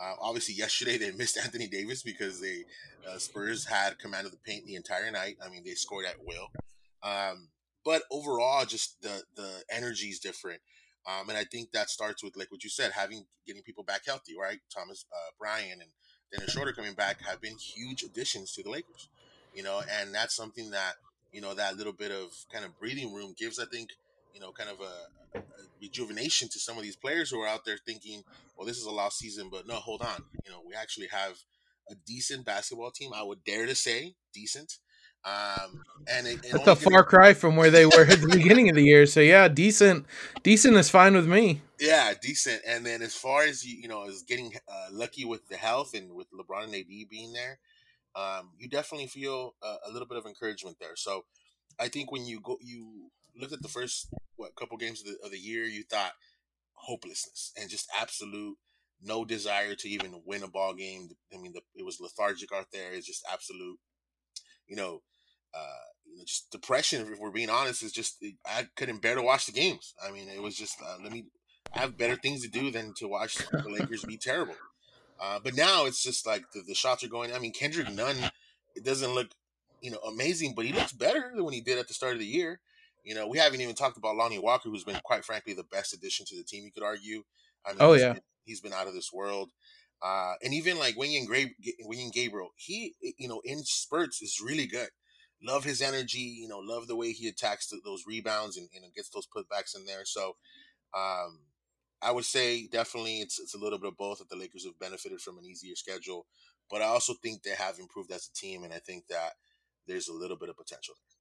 [0.01, 2.63] Uh, obviously, yesterday they missed Anthony Davis because they
[3.07, 5.38] uh, Spurs had command of the paint the entire night.
[5.45, 6.47] I mean, they scored at will.
[7.03, 7.49] Um,
[7.86, 10.62] but overall, just the the energy is different.
[11.05, 14.01] Um, and I think that starts with like what you said, having getting people back
[14.07, 14.60] healthy, right?
[14.75, 15.91] Thomas uh, Bryant and
[16.31, 19.10] Dennis Schroeder coming back have been huge additions to the Lakers,
[19.53, 20.93] you know, and that's something that
[21.32, 23.89] you know that little bit of kind of breathing room gives, I think,
[24.34, 25.44] you know, kind of a, a
[25.82, 28.24] rejuvenation to some of these players who are out there thinking,
[28.58, 31.38] well, this is a lost season, but no, hold on, you know, we actually have
[31.89, 33.12] a decent basketball team.
[33.13, 34.78] I would dare to say decent.
[35.24, 38.70] Um, and it, it that's a far cry from where they were at the beginning
[38.70, 39.06] of the year.
[39.06, 40.08] So yeah, decent,
[40.41, 41.62] decent is fine with me.
[41.80, 42.62] Yeah, decent.
[42.67, 45.94] And then as far as you, you know, as getting uh, lucky with the health
[45.94, 47.60] and with LeBron and AD being there,
[48.15, 50.95] um, you definitely feel a, a, little bit of encouragement there.
[50.95, 51.24] So
[51.80, 55.17] I think when you go, you looked at the first what couple games of the,
[55.24, 56.13] of the year, you thought
[56.74, 58.58] hopelessness and just absolute
[59.04, 61.10] no desire to even win a ball game.
[61.34, 62.91] I mean, the, it was lethargic out there.
[62.91, 63.80] It's just absolute,
[64.67, 65.02] you know,
[65.54, 67.08] uh, you know, just depression.
[67.12, 69.93] If we're being honest, is just I couldn't bear to watch the games.
[70.06, 71.26] I mean, it was just uh, let me.
[71.74, 74.56] I have better things to do than to watch the Lakers be terrible.
[75.21, 77.31] Uh, but now it's just like the, the shots are going.
[77.31, 78.17] I mean, Kendrick Nunn,
[78.75, 79.27] it doesn't look,
[79.81, 82.19] you know, amazing, but he looks better than when he did at the start of
[82.19, 82.60] the year.
[83.03, 85.93] You know, we haven't even talked about Lonnie Walker, who's been quite frankly the best
[85.93, 86.63] addition to the team.
[86.65, 87.23] You could argue.
[87.65, 89.51] I mean, oh he's yeah, been, he's been out of this world.
[90.03, 91.05] Uh, and even like Gra-
[91.88, 94.89] Wenyen Gabriel, he you know in spurts is really good.
[95.43, 98.93] Love his energy, you know, love the way he attacks the, those rebounds and, and
[98.93, 100.05] gets those putbacks in there.
[100.05, 100.36] So,
[100.95, 101.39] um,
[102.02, 104.80] I would say definitely it's it's a little bit of both that the Lakers have
[104.80, 106.28] benefited from an easier schedule,
[106.70, 109.34] but I also think they have improved as a team, and I think that
[109.88, 111.12] there's a little bit of potential there.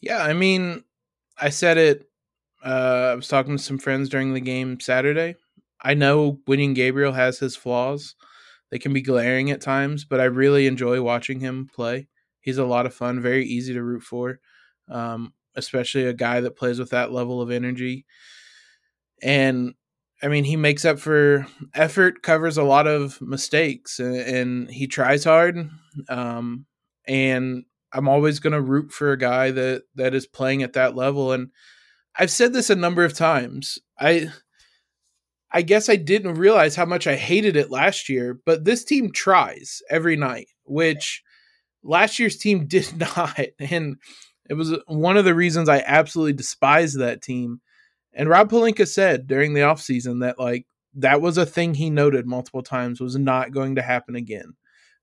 [0.00, 0.84] Yeah, I mean,
[1.38, 2.08] I said it.
[2.64, 5.36] Uh, I was talking to some friends during the game Saturday.
[5.80, 8.14] I know Wenyen Gabriel has his flaws;
[8.70, 12.08] they can be glaring at times, but I really enjoy watching him play.
[12.40, 14.40] He's a lot of fun, very easy to root for,
[14.88, 18.06] um, especially a guy that plays with that level of energy
[19.22, 19.74] and
[20.22, 24.86] I mean, he makes up for effort, covers a lot of mistakes, and, and he
[24.86, 25.68] tries hard.
[26.08, 26.66] Um,
[27.06, 30.94] and I'm always going to root for a guy that that is playing at that
[30.94, 31.32] level.
[31.32, 31.50] And
[32.16, 33.78] I've said this a number of times.
[33.98, 34.28] I
[35.50, 39.12] I guess I didn't realize how much I hated it last year, but this team
[39.12, 41.22] tries every night, which
[41.82, 43.38] last year's team did not.
[43.58, 43.96] And
[44.48, 47.60] it was one of the reasons I absolutely despised that team
[48.14, 52.26] and Rob Pelinka said during the offseason that like that was a thing he noted
[52.26, 54.54] multiple times was not going to happen again.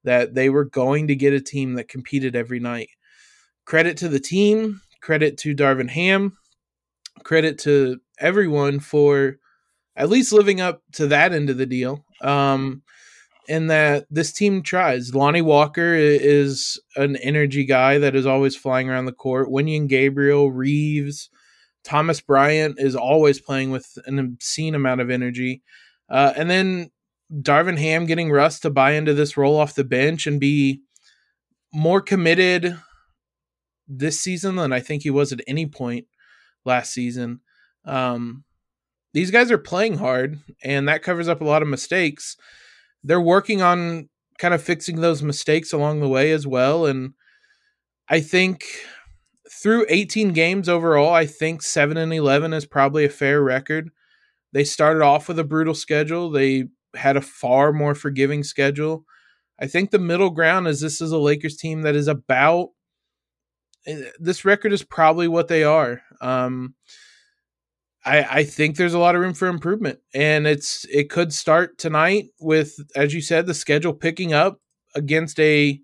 [0.03, 2.89] That they were going to get a team that competed every night.
[3.65, 6.37] Credit to the team, credit to Darvin Ham,
[7.23, 9.37] credit to everyone for
[9.95, 12.05] at least living up to that end of the deal.
[12.21, 12.83] Um,
[13.49, 15.15] in that this team tries.
[15.15, 19.49] Lonnie Walker is an energy guy that is always flying around the court.
[19.49, 21.31] Wenyen Gabriel, Reaves,
[21.83, 25.61] Thomas Bryant is always playing with an obscene amount of energy.
[26.09, 26.91] Uh, and then
[27.33, 30.81] Darvin Ham getting Russ to buy into this role off the bench and be
[31.73, 32.77] more committed
[33.87, 36.07] this season than I think he was at any point
[36.65, 37.41] last season.
[37.85, 38.43] Um,
[39.13, 42.37] these guys are playing hard, and that covers up a lot of mistakes.
[43.03, 46.85] They're working on kind of fixing those mistakes along the way as well.
[46.85, 47.13] And
[48.07, 48.63] I think
[49.51, 53.89] through 18 games overall, I think 7 and 11 is probably a fair record.
[54.53, 56.29] They started off with a brutal schedule.
[56.29, 59.05] They had a far more forgiving schedule.
[59.59, 62.69] I think the middle ground is this is a Lakers team that is about
[63.85, 66.01] eh, this record is probably what they are.
[66.21, 66.75] Um,
[68.05, 71.77] I, I think there's a lot of room for improvement, and it's it could start
[71.77, 74.59] tonight with, as you said, the schedule picking up
[74.95, 75.79] against a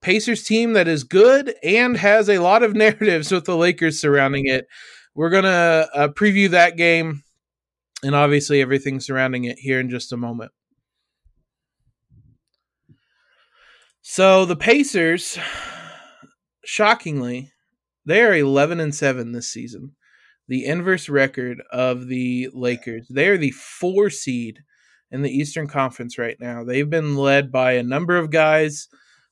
[0.00, 4.46] Pacers team that is good and has a lot of narratives with the Lakers surrounding
[4.46, 4.66] it.
[5.14, 7.22] We're gonna uh, preview that game
[8.02, 10.52] and obviously everything surrounding it here in just a moment.
[14.02, 15.38] So the Pacers,
[16.64, 17.52] shockingly,
[18.06, 19.96] they are 11 and 7 this season.
[20.46, 23.06] The inverse record of the Lakers.
[23.10, 24.60] They are the four seed
[25.10, 26.64] in the Eastern Conference right now.
[26.64, 28.88] They've been led by a number of guys.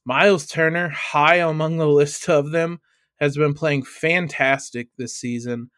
[0.06, 2.80] Myles Turner, high among the list of them,
[3.16, 5.68] has been playing fantastic this season.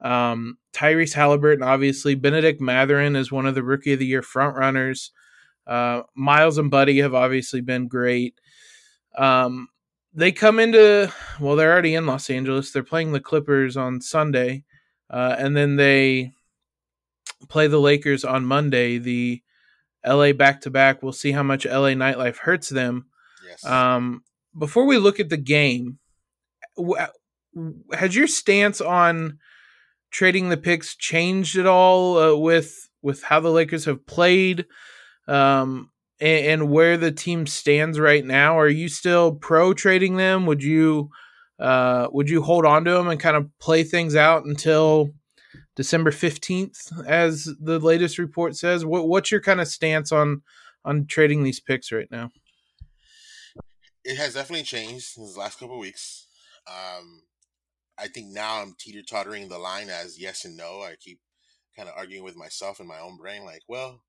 [0.00, 2.16] Um, Tyrese Haliburton, obviously.
[2.16, 5.10] Bennedict Mathurin is one of the Rookie of the Year frontrunners.
[5.68, 8.34] Uh, Myles and Buddy have obviously been great.
[9.16, 9.68] Um,
[10.12, 12.72] they come into, well, they're already in Los Angeles.
[12.72, 14.64] They're playing the Clippers on Sunday.
[15.08, 16.32] Uh, and then they
[17.48, 18.98] play the Lakers on Monday.
[18.98, 19.42] The
[20.04, 21.02] LA back to back.
[21.02, 23.06] We'll see how much LA nightlife hurts them.
[23.64, 24.22] Um,
[24.58, 25.98] before we look at the game,
[27.92, 29.38] has your stance on
[30.10, 34.66] trading the picks changed at all uh, with with how the Lakers have played
[35.28, 38.58] um, and, and, where the team stands right now?
[38.58, 40.46] Are you still pro trading them?
[40.46, 41.10] Would you
[41.58, 45.10] uh, would you hold on to them and kind of play things out until
[45.74, 48.84] December fifteenth, as the latest report says?
[48.84, 50.42] What, what's your kind of stance on
[50.84, 52.30] on trading these picks right now?
[54.06, 56.26] It has definitely changed in the last couple of weeks.
[56.68, 57.22] Um,
[57.98, 60.82] I think now I'm teeter tottering the line as yes and no.
[60.82, 61.18] I keep
[61.76, 64.00] kind of arguing with myself in my own brain, like, well,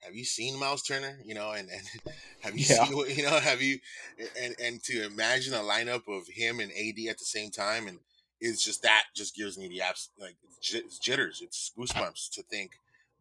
[0.00, 1.18] have you seen Myles Turner?
[1.24, 1.82] You know, and, and
[2.40, 2.84] have you yeah.
[2.84, 3.78] seen, you know, have you,
[4.40, 7.98] and, and to imagine a lineup of him and AD at the same time, and
[8.40, 12.72] it's just that just gives me the abs, like it's jitters, it's goosebumps to think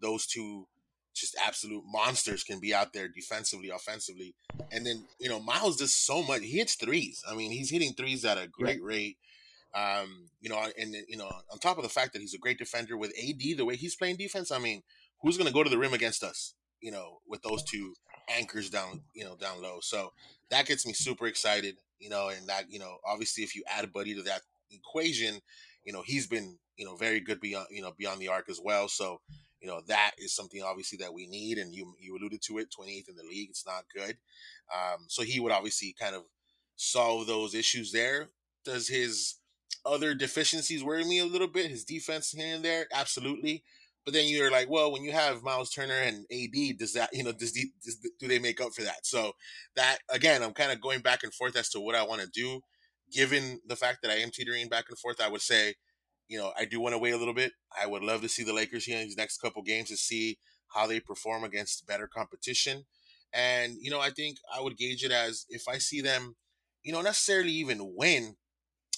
[0.01, 0.67] those two
[1.13, 4.33] just absolute monsters can be out there defensively, offensively,
[4.71, 6.41] and then you know Myles does so much.
[6.41, 7.23] He hits threes.
[7.29, 8.85] I mean, he's hitting threes at a great yeah.
[8.85, 9.17] rate.
[9.75, 12.57] Um, you know, and you know, on top of the fact that he's a great
[12.57, 14.83] defender with AD, the way he's playing defense, I mean,
[15.21, 16.53] who's going to go to the rim against us?
[16.81, 17.93] You know, with those two
[18.29, 19.79] anchors down, you know, down low.
[19.81, 20.11] So
[20.49, 21.77] that gets me super excited.
[21.99, 25.39] You know, and that you know, obviously, if you add Buddy to that equation,
[25.85, 28.59] you know, he's been you know very good beyond you know beyond the arc as
[28.63, 28.87] well.
[28.87, 29.21] So
[29.63, 32.67] you know that is something obviously that we need, and you you alluded to it,
[32.77, 34.17] 28th in the league, it's not good.
[34.73, 36.23] Um, so he would obviously kind of
[36.75, 38.29] solve those issues there.
[38.65, 39.37] Does his
[39.85, 41.69] other deficiencies worry me a little bit.
[41.69, 43.63] His defense here and there, absolutely.
[44.05, 47.23] But then you're like, well, when you have Myles Turner and AD, does that, you
[47.23, 49.05] know, does, does do they make up for that?
[49.05, 49.33] So
[49.75, 52.27] that again, I'm kind of going back and forth as to what I want to
[52.27, 52.61] do.
[53.11, 55.75] Given the fact that I am teetering back and forth, I would say,
[56.27, 57.51] you know, I do want to wait a little bit.
[57.79, 60.37] I would love to see the Lakers here in these next couple games to see
[60.73, 62.85] how they perform against better competition.
[63.33, 66.35] And you know, I think I would gauge it as if I see them,
[66.83, 68.35] you know, necessarily even win,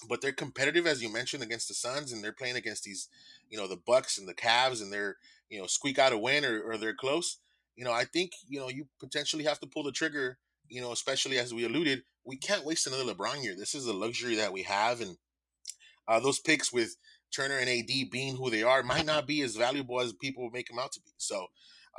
[0.08, 3.08] but they're competitive as you mentioned against the Suns, and they're playing against these,
[3.50, 5.18] you know, the Bucks and the Cavs, and they're
[5.50, 7.38] you know squeak out a win or, or they're close.
[7.76, 10.38] You know, I think you know you potentially have to pull the trigger.
[10.68, 13.56] You know, especially as we alluded, we can't waste another LeBron year.
[13.56, 15.18] This is a luxury that we have, and
[16.08, 16.96] uh, those picks with
[17.36, 20.68] Turner and AD being who they are might not be as valuable as people make
[20.68, 21.12] them out to be.
[21.18, 21.48] So,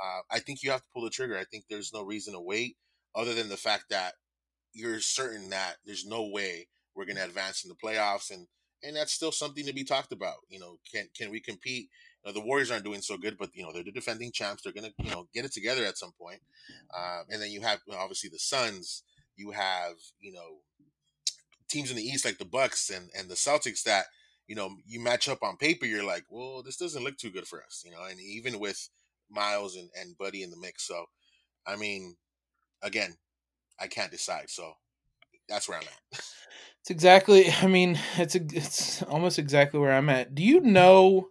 [0.01, 1.37] uh, I think you have to pull the trigger.
[1.37, 2.77] I think there's no reason to wait,
[3.15, 4.13] other than the fact that
[4.73, 8.47] you're certain that there's no way we're going to advance in the playoffs, and
[8.83, 10.37] and that's still something to be talked about.
[10.49, 11.89] You know, can can we compete?
[12.23, 14.63] You know, the Warriors aren't doing so good, but you know they're the defending champs.
[14.63, 16.41] They're going to you know get it together at some point.
[16.95, 19.03] Uh, and then you have obviously the Suns.
[19.35, 20.59] You have you know
[21.69, 24.05] teams in the East like the Bucks and and the Celtics that
[24.47, 25.85] you know you match up on paper.
[25.85, 27.83] You're like, well, this doesn't look too good for us.
[27.85, 28.89] You know, and even with
[29.29, 31.05] Myles and, and Buddy in the mix, so
[31.65, 32.15] I mean,
[32.81, 33.15] again,
[33.79, 34.49] I can't decide.
[34.49, 34.73] So
[35.49, 36.21] that's where I'm at.
[36.81, 37.51] It's exactly.
[37.61, 40.33] I mean, it's a, it's almost exactly where I'm at.
[40.33, 41.29] Do you know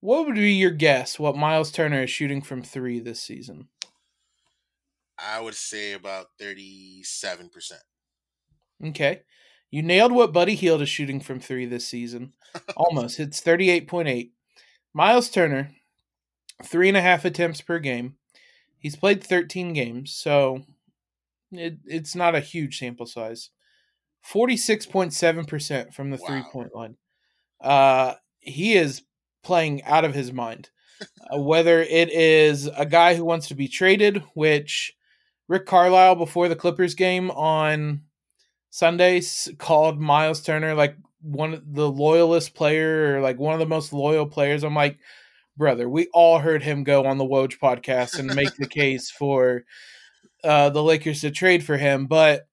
[0.00, 1.18] what would be your guess?
[1.18, 3.68] What Myles Turner is shooting from three this season?
[5.18, 7.82] I would say about thirty-seven percent.
[8.84, 9.22] Okay,
[9.70, 12.32] you nailed what Buddy Hield is shooting from three this season.
[12.76, 13.20] Almost.
[13.20, 14.32] It's thirty-eight point eight.
[14.94, 15.70] Myles Turner,
[16.64, 18.16] three and a half attempts per game.
[18.78, 20.62] He's played thirteen games, so
[21.52, 23.50] it, it's not a huge sample size.
[24.26, 26.26] 46.7% from the Wow.
[26.26, 26.96] three point line.
[27.60, 29.02] Uh, he is
[29.42, 30.70] playing out of his mind.
[31.32, 34.92] uh, whether it is a guy who wants to be traded, which
[35.46, 38.02] Rick Carlisle before the Clippers game on
[38.70, 43.66] Sundays called Myles Turner like one of the loyalist player or like one of the
[43.66, 44.62] most loyal players.
[44.62, 44.98] I'm like,
[45.56, 49.64] brother, we all heard him go on the Woj podcast and make the case for
[50.44, 52.46] uh, the Lakers to trade for him, but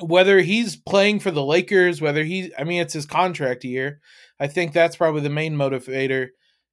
[0.00, 4.00] whether he's playing for the Lakers, whether he, I mean, it's his contract year.
[4.40, 6.28] I think that's probably the main motivator.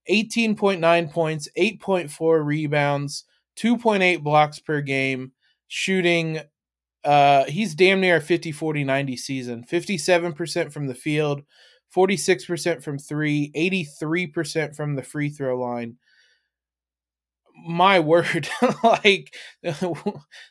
[0.09, 3.23] 18.9 points, 8.4 rebounds,
[3.57, 5.33] 2.8 blocks per game,
[5.67, 6.41] shooting.
[7.03, 9.65] Uh, he's damn near a 50 40 90 season.
[9.69, 11.41] 57% from the field,
[11.95, 15.97] 46% from three, 83% from the free throw line
[17.65, 18.49] my word,
[18.83, 19.33] like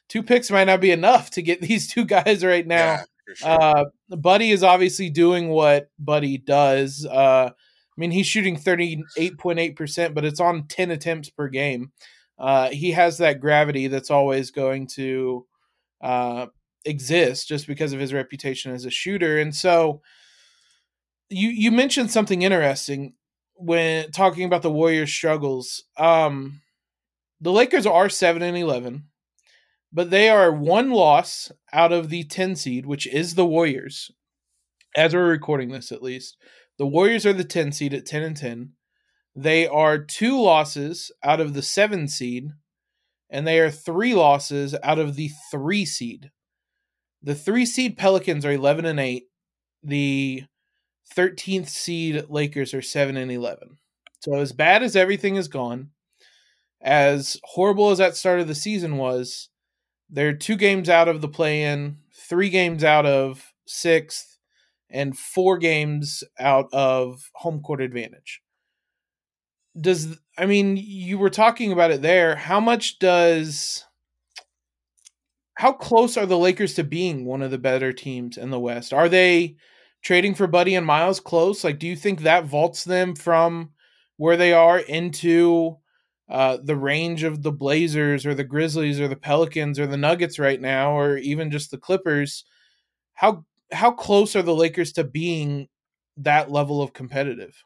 [0.08, 2.76] two picks might not be enough to get these two guys right now.
[2.76, 3.48] Yeah, sure.
[3.48, 3.84] Uh,
[4.16, 7.06] Buddy is obviously doing what Buddy does.
[7.06, 11.92] Uh, I mean, he's shooting 38.8%, but it's on 10 attempts per game.
[12.38, 15.46] Uh, he has that gravity that's always going to
[16.00, 16.46] uh,
[16.84, 19.38] exist just because of his reputation as a shooter.
[19.38, 20.02] And so
[21.28, 23.14] you, you mentioned something interesting
[23.54, 25.84] when talking about the Warriors' struggles.
[25.96, 26.62] Um,
[27.40, 29.04] the Lakers are 7 and 11,
[29.92, 34.10] but they are one loss out of the 10 seed, which is the Warriors.
[34.96, 36.36] As we're recording this, at least,
[36.78, 38.72] the Warriors are the 10 seed at 10 and 10.
[39.36, 42.50] They are two losses out of the 7 seed,
[43.30, 46.30] and they are three losses out of the 3 seed.
[47.22, 49.24] The 3 seed Pelicans are 11 and 8.
[49.82, 50.44] The
[51.14, 53.78] 13th seed Lakers are 7 and 11.
[54.20, 55.90] So as bad as everything has gone,
[56.80, 59.48] as horrible as that start of the season was,
[60.08, 64.38] they're two games out of the play in, three games out of sixth,
[64.90, 68.40] and four games out of home court advantage.
[69.78, 72.36] Does I mean you were talking about it there?
[72.36, 73.84] How much does
[75.54, 78.94] how close are the Lakers to being one of the better teams in the West?
[78.94, 79.56] Are they
[80.02, 81.62] trading for Buddy and Myles close?
[81.62, 83.70] Like, do you think that vaults them from
[84.16, 85.76] where they are into
[86.30, 90.38] uh, the range of the Blazers or the Grizzlies or the Pelicans or the Nuggets
[90.38, 92.44] right now, or even just the Clippers?
[93.14, 95.68] How how close are the Lakers to being
[96.16, 97.62] that level of competitive?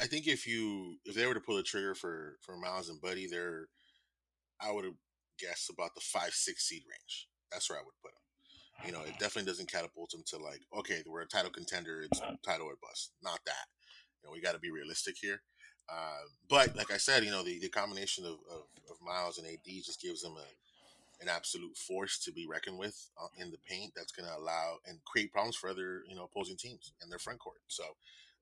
[0.00, 3.00] I think if you if they were to pull the trigger for for Myles and
[3.00, 3.68] Buddy, they're
[4.60, 4.94] I would have
[5.38, 7.28] guessed about the five six seed range.
[7.50, 8.86] That's where I would put them.
[8.86, 12.02] You know, it definitely doesn't catapult them to like okay, we're a title contender.
[12.02, 13.12] It's title or bust.
[13.22, 13.66] Not that.
[14.22, 15.42] You know, we got to be realistic here.
[15.88, 19.46] Uh, but like I said, you know, the, the combination of, of, of Myles and
[19.46, 20.46] AD just gives them a
[21.22, 23.92] an absolute force to be reckoned with uh, in the paint.
[23.96, 27.18] That's going to allow and create problems for other you know opposing teams in their
[27.18, 27.60] front court.
[27.68, 27.84] So,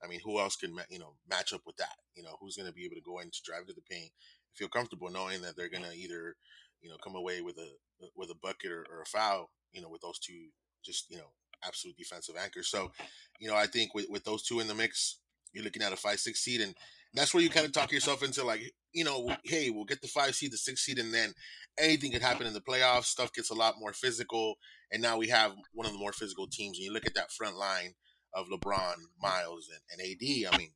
[0.03, 1.97] I mean, who else can you know match up with that?
[2.15, 4.11] You know, who's going to be able to go in to drive to the paint,
[4.55, 6.37] feel comfortable knowing that they're going to either
[6.83, 7.69] you know come away with a
[8.17, 9.51] with a bucket or, or a foul.
[9.73, 10.49] You know, with those two
[10.85, 11.33] just you know
[11.65, 12.69] absolute defensive anchors.
[12.69, 12.91] So,
[13.39, 15.19] you know, I think with with those two in the mix,
[15.53, 16.75] you're looking at a five six seed and
[17.15, 20.09] that's where you kind of talk yourself into like, you know, hey, we'll get the
[20.09, 21.33] five seed, the six seed, and then
[21.79, 23.05] anything could happen in the playoffs.
[23.05, 24.57] Stuff gets a lot more physical,
[24.93, 26.79] and now we have one of the more physical teams.
[26.79, 27.95] And you look at that front line
[28.35, 30.55] of LeBron, Myles, and, and AD.
[30.55, 30.71] I mean,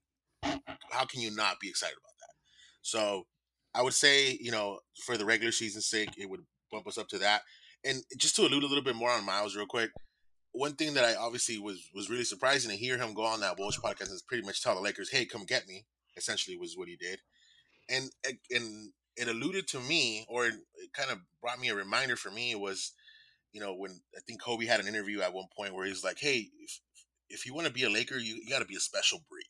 [0.90, 2.34] how can you not be excited about that?
[2.82, 3.26] So
[3.74, 7.08] I would say, you know, for the regular season's sake, it would bump us up
[7.08, 7.42] to that.
[7.84, 9.90] And just to allude a little bit more on Myles, real quick,
[10.52, 13.56] one thing that I obviously was was really surprising to hear him go on that
[13.56, 15.84] Bulls podcast and pretty much tell the Lakers, "Hey, come get me."
[16.16, 17.20] Essentially, was what he did,
[17.88, 18.08] and
[18.50, 20.54] and it alluded to me, or it
[20.92, 22.92] kind of brought me a reminder for me was,
[23.52, 26.18] you know, when I think Kobe had an interview at one point where he's like,
[26.20, 26.50] "Hey,
[27.34, 29.44] if you want to be a Laker, you, you got to be a special breed.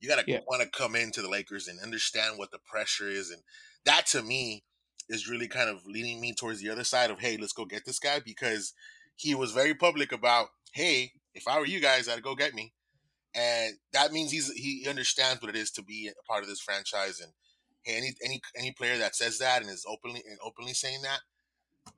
[0.00, 0.40] You got to Yeah.
[0.46, 3.42] want to come into the Lakers and understand what the pressure is, and
[3.84, 4.64] that to me
[5.08, 7.84] is really kind of leading me towards the other side of, hey, let's go get
[7.84, 8.74] this guy because
[9.14, 12.72] he was very public about, hey, if I were you guys, I'd go get me.
[13.34, 16.60] And that means he's he understands what it is to be a part of this
[16.60, 17.32] franchise and
[17.82, 21.20] hey, any any any player that says that and is openly and openly saying that,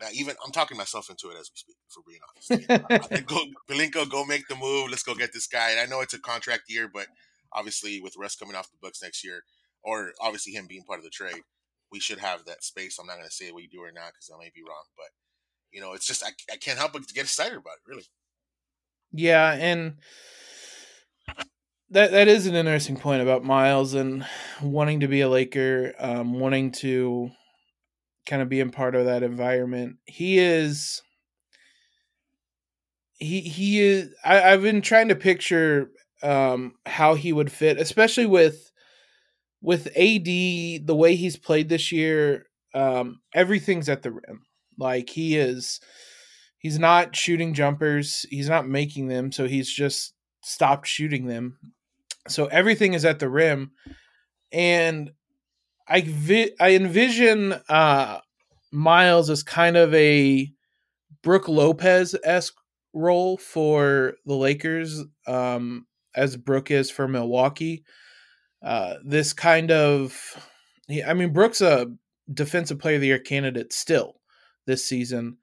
[0.00, 1.76] that even I'm talking myself into it as we speak.
[1.88, 4.90] For being honest, I go Pelinka, go make the move.
[4.90, 5.70] Let's go get this guy.
[5.70, 7.06] And I know it's a contract year, but
[7.52, 9.44] obviously with Russ coming off the books next year,
[9.82, 11.42] or obviously him being part of the trade,
[11.90, 12.98] we should have that space.
[12.98, 14.84] I'm not going to say what you do or not because I may be wrong,
[14.96, 15.08] but
[15.72, 17.90] you know, it's just I, I can't help but get excited about it.
[17.90, 18.04] Really.
[19.12, 19.96] Yeah, and
[21.90, 24.26] that that is an interesting point about Myles and
[24.62, 27.30] wanting to be a Laker, um, wanting to
[28.28, 29.96] kind of being part of that environment.
[30.04, 31.02] He is
[33.14, 35.90] he he is I, I've been trying to picture
[36.22, 38.70] um how he would fit, especially with
[39.60, 44.42] with AD the way he's played this year, um, everything's at the rim.
[44.78, 45.80] Like he is
[46.58, 51.58] he's not shooting jumpers, he's not making them, so he's just stopped shooting them.
[52.28, 53.72] So everything is at the rim.
[54.52, 55.10] And
[55.88, 58.20] I vi- I envision uh
[58.72, 60.50] Myles as kind of a
[61.22, 62.54] Brook Lopez esque
[62.94, 65.86] role for the Lakers, um,
[66.16, 67.84] as Brook is for Milwaukee.
[68.62, 70.36] Uh, this kind of,
[71.06, 71.86] I mean, Brook's a
[72.32, 74.14] defensive player of the year candidate still
[74.66, 75.38] this season.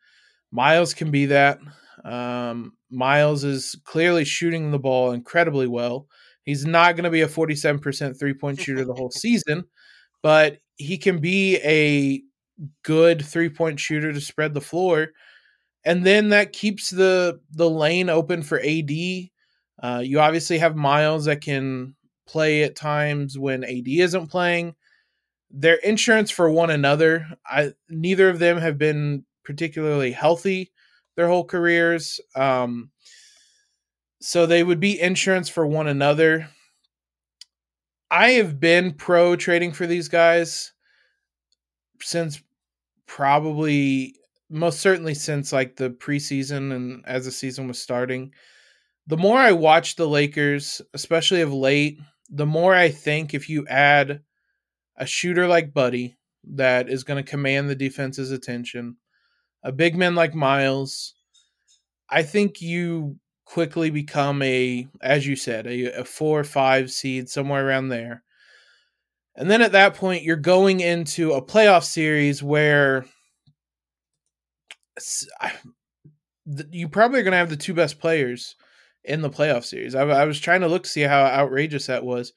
[0.51, 1.59] Myles can be that.
[2.03, 6.07] Um, Myles is clearly shooting the ball incredibly well.
[6.43, 9.65] He's not going to be a 47% three point shooter the whole season,
[10.25, 12.19] but he can be a
[12.83, 15.09] good three point shooter to spread the floor.
[15.85, 18.89] And then that keeps the the lane open for AD.
[19.83, 21.95] Uh, you obviously have Myles that can
[22.27, 24.73] play at times when AD isn't playing.
[25.51, 27.27] They're insurance for one another.
[27.45, 30.71] I neither of them have been particularly healthy
[31.15, 32.19] their whole careers.
[32.35, 32.89] Um,
[34.21, 36.49] so they would be insurance for one another.
[38.11, 40.73] I have been pro trading for these guys
[42.01, 42.41] since
[43.07, 44.15] probably
[44.49, 48.31] most certainly since like the preseason and as the season was starting.
[49.07, 51.99] The more I watch the Lakers, especially of late,
[52.29, 54.21] the more I think if you add
[54.97, 56.15] a shooter like Buddy
[56.55, 58.97] that is going to command the defense's attention,
[59.63, 61.15] a big man like Myles,
[62.09, 67.29] I think you quickly become a, as you said, a, a four or five seed,
[67.29, 68.23] somewhere around there.
[69.35, 73.05] And then at that point, you're going into a playoff series where
[76.71, 78.55] you probably are going to have the two best players
[79.03, 79.93] in the playoff series.
[79.93, 82.33] I, I, was trying to look to see how outrageous that was.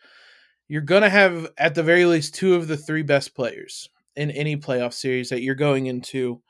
[0.66, 4.30] You're going to have, at the very least, two of the three best players in
[4.32, 6.42] any playoff series that you're going into.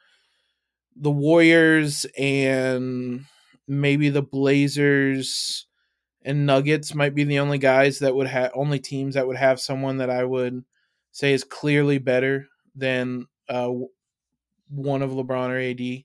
[0.97, 3.27] The Warriors and
[3.69, 5.67] maybe the Blazers
[6.23, 9.61] and Nuggets might be the only guys that would have only teams that would have
[9.61, 10.65] someone that I would
[11.13, 13.71] say is clearly better than uh,
[14.69, 16.05] one of LeBron or AD.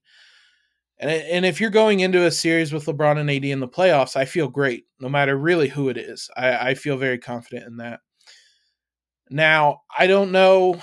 [1.00, 4.16] And and if you're going into a series with LeBron and AD in the playoffs,
[4.16, 6.30] I feel great, no matter really who it is.
[6.38, 8.00] I, I feel very confident in that.
[9.30, 10.82] Now, I don't know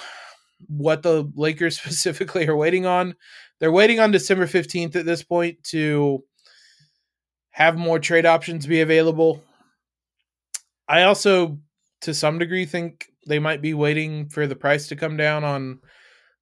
[0.67, 3.15] what the Lakers specifically are waiting on.
[3.59, 6.25] They're waiting on December 15th at this point to
[7.51, 9.43] have more trade options be available.
[10.89, 11.59] I also,
[12.03, 15.81] to some degree, think they might be waiting for the price to come down on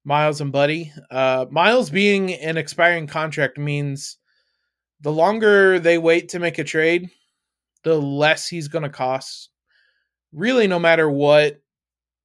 [0.05, 0.91] Myles and Buddy.
[1.11, 4.17] Uh, Myles being an expiring contract means
[5.01, 7.09] the longer they wait to make a trade,
[7.83, 9.49] the less he's going to cost.
[10.31, 11.61] Really, no matter what,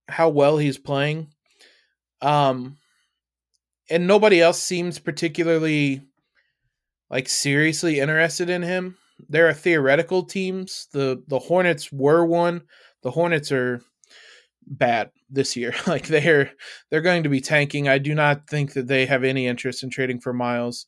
[0.08, 1.28] how well he's playing.
[2.20, 2.78] Um,
[3.90, 6.02] and nobody else seems particularly
[7.14, 8.96] like seriously interested in him.
[9.28, 10.88] There are theoretical teams.
[10.92, 12.62] The the Hornets were one.
[13.02, 13.80] The Hornets are
[14.66, 15.74] bad this year.
[15.86, 16.50] Like they're
[16.90, 17.88] they're going to be tanking.
[17.88, 20.86] I do not think that they have any interest in trading for Myles.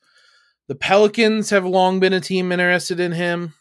[0.66, 3.54] The Pelicans have long been a team interested in him.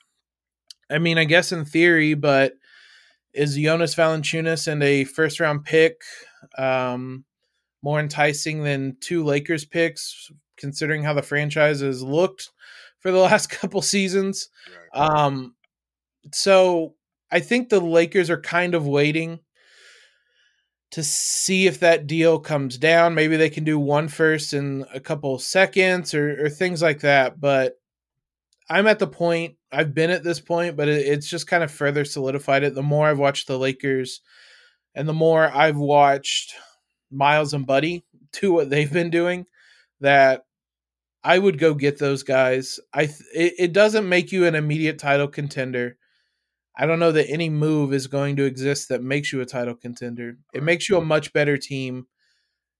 [0.89, 2.53] I mean, I guess in theory, but
[3.31, 6.01] is Jonas Valanciunas and a first round pick
[6.57, 7.25] um,
[7.83, 12.49] more enticing than two Lakers picks, considering how the franchise has looked
[13.05, 14.49] for the last couple seasons.
[14.95, 15.07] Right.
[15.07, 15.53] Um,
[16.33, 16.95] so
[17.31, 19.41] I think the Lakers are kind of waiting
[20.89, 23.13] to see if that deal comes down.
[23.13, 27.39] Maybe they can do one first in a couple seconds or, or things like that.
[27.39, 27.75] But
[28.69, 31.69] I'm at the point, I've been at this point, but it, it's just kind of
[31.69, 32.73] further solidified it.
[32.73, 34.21] The more I've watched the Lakers
[34.95, 36.55] and the more I've watched
[37.11, 39.45] Myles and Buddy do what they've been doing,
[39.99, 40.44] that
[41.25, 42.79] I would go get those guys.
[42.93, 45.97] I th- it, it doesn't make you an immediate title contender.
[46.77, 49.73] I don't know that any move is going to exist that makes you a title
[49.73, 50.37] contender.
[50.53, 52.05] It makes you a much better team,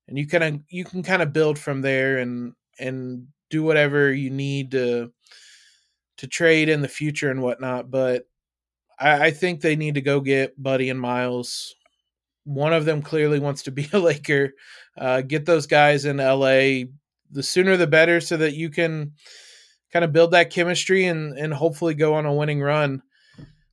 [0.08, 4.14] and you kind of you can kind of build from there and and do whatever
[4.14, 5.12] you need to
[6.18, 7.90] to trade in the future and whatnot.
[7.90, 8.28] But
[9.00, 11.74] I, I think they need to go get Buddy and Myles.
[12.44, 14.52] One of them clearly wants to be a Laker.
[14.96, 16.84] Uh, get those guys in LA.
[17.32, 19.14] The sooner the better, so that you can
[19.92, 23.02] kind of build that chemistry and and hopefully go on a winning run.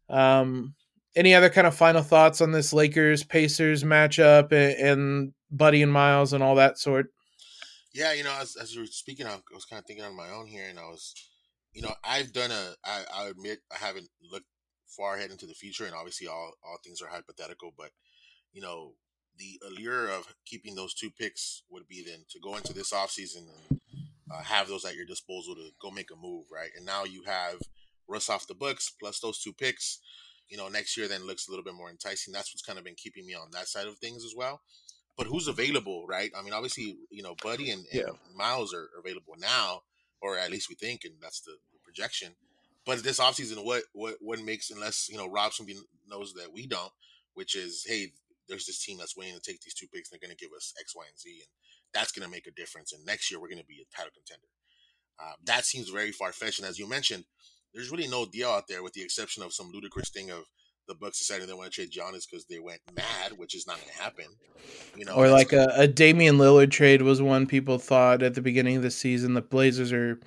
[0.08, 0.74] Um,
[1.14, 5.92] any other kind of final thoughts on this Lakers Pacers matchup and, and Buddy and
[5.92, 7.12] Myles and all that sort?
[7.94, 10.30] Yeah, you know, as, as you were speaking, I was kind of thinking on my
[10.30, 11.14] own here, and I was,
[11.74, 12.74] you know, I've done a.
[12.84, 14.46] I, I admit I haven't looked
[14.86, 17.90] far ahead into the future, and obviously all all things are hypothetical, but
[18.52, 18.94] you know,
[19.38, 23.46] the allure of keeping those two picks would be then to go into this offseason
[23.70, 23.80] and
[24.30, 26.70] uh, have those at your disposal to go make a move, right?
[26.76, 27.60] And now you have
[28.08, 29.98] Russ off the books plus those two picks.
[30.48, 32.32] You know, next year then looks a little bit more enticing.
[32.32, 34.60] That's what's kind of been keeping me on that side of things as well.
[35.16, 36.30] But who's available, right?
[36.38, 38.12] I mean, obviously, you know, Buddy and, and Yeah.
[38.34, 39.82] Myles are available now,
[40.20, 41.52] or at least we think, and that's the
[41.84, 42.34] projection.
[42.84, 46.66] But this offseason, what what what makes unless you know Rob something knows that we
[46.66, 46.92] don't,
[47.34, 48.12] which is hey,
[48.52, 50.54] there's this team that's willing to take these two picks and they're going to give
[50.54, 51.48] us X, Y, and Z, and
[51.94, 52.92] that's going to make a difference.
[52.92, 54.52] And next year we're going to be a title contender.
[55.18, 56.58] Uh, that seems very far fetched.
[56.58, 57.24] And as you mentioned,
[57.72, 60.44] there's really no deal out there with the exception of some ludicrous thing of
[60.88, 63.76] the Bucks decided they want to trade Giannis because they went mad, which is not
[63.80, 64.26] going to happen.
[64.94, 68.42] You know, or like a, a Damian Lillard trade was one people thought at the
[68.42, 69.34] beginning of the season.
[69.34, 70.20] The Blazers are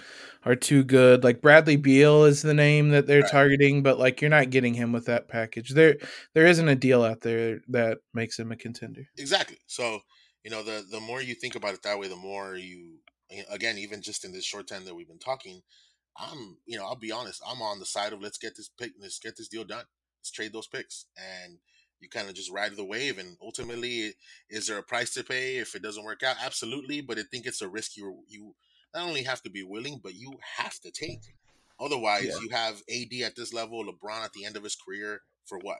[0.43, 1.23] are too good.
[1.23, 3.31] Like Bradley Beal is the name that they're Right.
[3.31, 5.71] targeting, but like you're not getting him with that package.
[5.71, 5.97] There
[6.33, 9.05] there isn't a deal out there that makes him a contender.
[9.17, 9.57] exactly.
[9.67, 10.01] So
[10.43, 12.99] you know, the the more you think about it that way, the more you
[13.49, 15.61] again, even just in this short time that we've been talking,
[16.17, 18.93] I'm you know, I'll be honest, I'm on the side of let's get this pick,
[18.99, 19.85] let's get this deal done,
[20.31, 21.57] trade those picks, and
[21.99, 23.17] you kind of just ride the wave.
[23.17, 24.13] And ultimately,
[24.49, 26.37] is there a price to pay if it doesn't work out?
[26.43, 28.55] Absolutely, but I think it's a risk you you
[28.93, 31.21] not only have to be willing, but you have to take.
[31.79, 32.39] Otherwise, Yeah.
[32.41, 35.79] you have AD at this level, LeBron at the end of his career for what?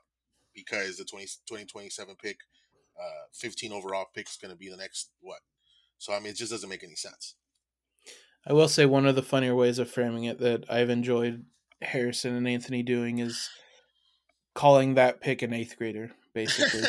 [0.54, 2.38] Because the 20, 2027 pick,
[3.02, 5.40] uh, 15 overall pick is going to be the next what?
[5.98, 7.36] So I mean, it just doesn't make any sense.
[8.46, 11.46] I will say one of the funnier ways of framing it that I've enjoyed
[11.82, 13.50] Harrison and Anthony doing is
[14.56, 16.82] calling that pick an eighth grader, basically.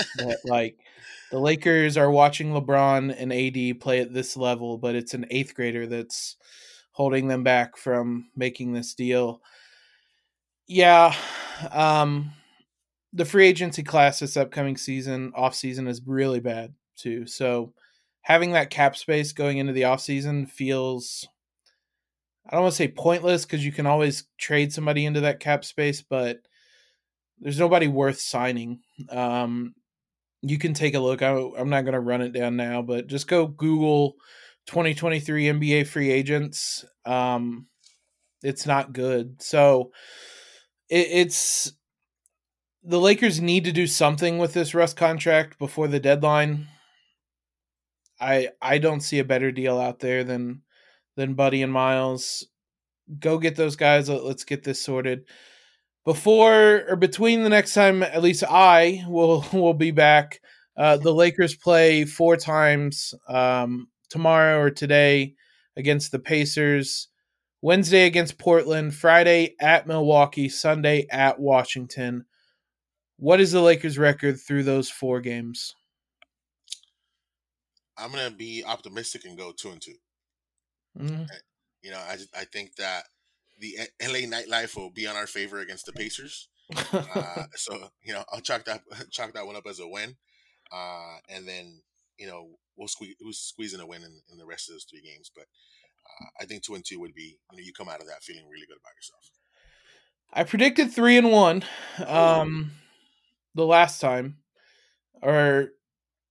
[0.45, 0.79] like
[1.31, 5.55] the Lakers are watching LeBron and AD play at this level, but it's an eighth
[5.55, 6.37] grader that's
[6.93, 9.43] holding them back from making this deal.
[10.67, 11.14] Yeah.
[11.73, 12.33] Um
[13.12, 17.27] the free agency class this upcoming season, off season is really bad too.
[17.27, 17.73] So
[18.21, 21.27] having that cap space going into the off season feels
[22.49, 25.64] I don't want to say pointless because you can always trade somebody into that cap
[25.64, 26.39] space, but
[27.41, 28.80] there's nobody worth signing.
[29.11, 29.74] Um,
[30.43, 31.22] you can take a look.
[31.22, 34.16] I, I'm not going to run it down now, but just go Google
[34.66, 36.84] 2023 NBA free agents.
[37.05, 37.66] Um,
[38.43, 39.43] it's not good.
[39.43, 39.93] So
[40.89, 41.72] it, it's
[42.82, 46.68] the Lakers need to do something with this Russ contract before the deadline.
[48.20, 50.62] I I don't see a better deal out there than
[51.16, 52.47] than Buddy and Myles.
[53.18, 54.09] Go get those guys.
[54.09, 55.24] Let- Let's get this sorted
[56.07, 58.03] before or between the next time.
[58.03, 60.41] At least I will will be back.
[60.75, 65.35] Uh, the Lakers play four times um, tomorrow or today
[65.77, 67.09] against the Pacers.
[67.63, 72.25] Wednesday against Portland, Friday at Milwaukee, Sunday at Washington.
[73.17, 75.75] What is the Lakers' record through those four games?
[77.97, 79.97] I'm gonna be optimistic and go two and two.
[80.99, 81.27] Mhm.
[81.83, 83.07] You know, I I think that
[83.59, 86.49] the LA nightlife will be on our favor against the Pacers.
[86.93, 90.17] Uh, so you know, I'll chalk that chalk that one up as a win,
[90.73, 91.81] uh, and then
[92.19, 94.87] you know we'll squeeze we'll squeeze in a win in, in the rest of those
[94.89, 95.31] three games.
[95.35, 98.07] But uh, I think two and two would be you know you come out of
[98.07, 99.31] that feeling really good about yourself.
[100.33, 101.65] I predicted three and one
[102.05, 102.73] um,
[103.55, 104.39] the last time,
[105.23, 105.71] or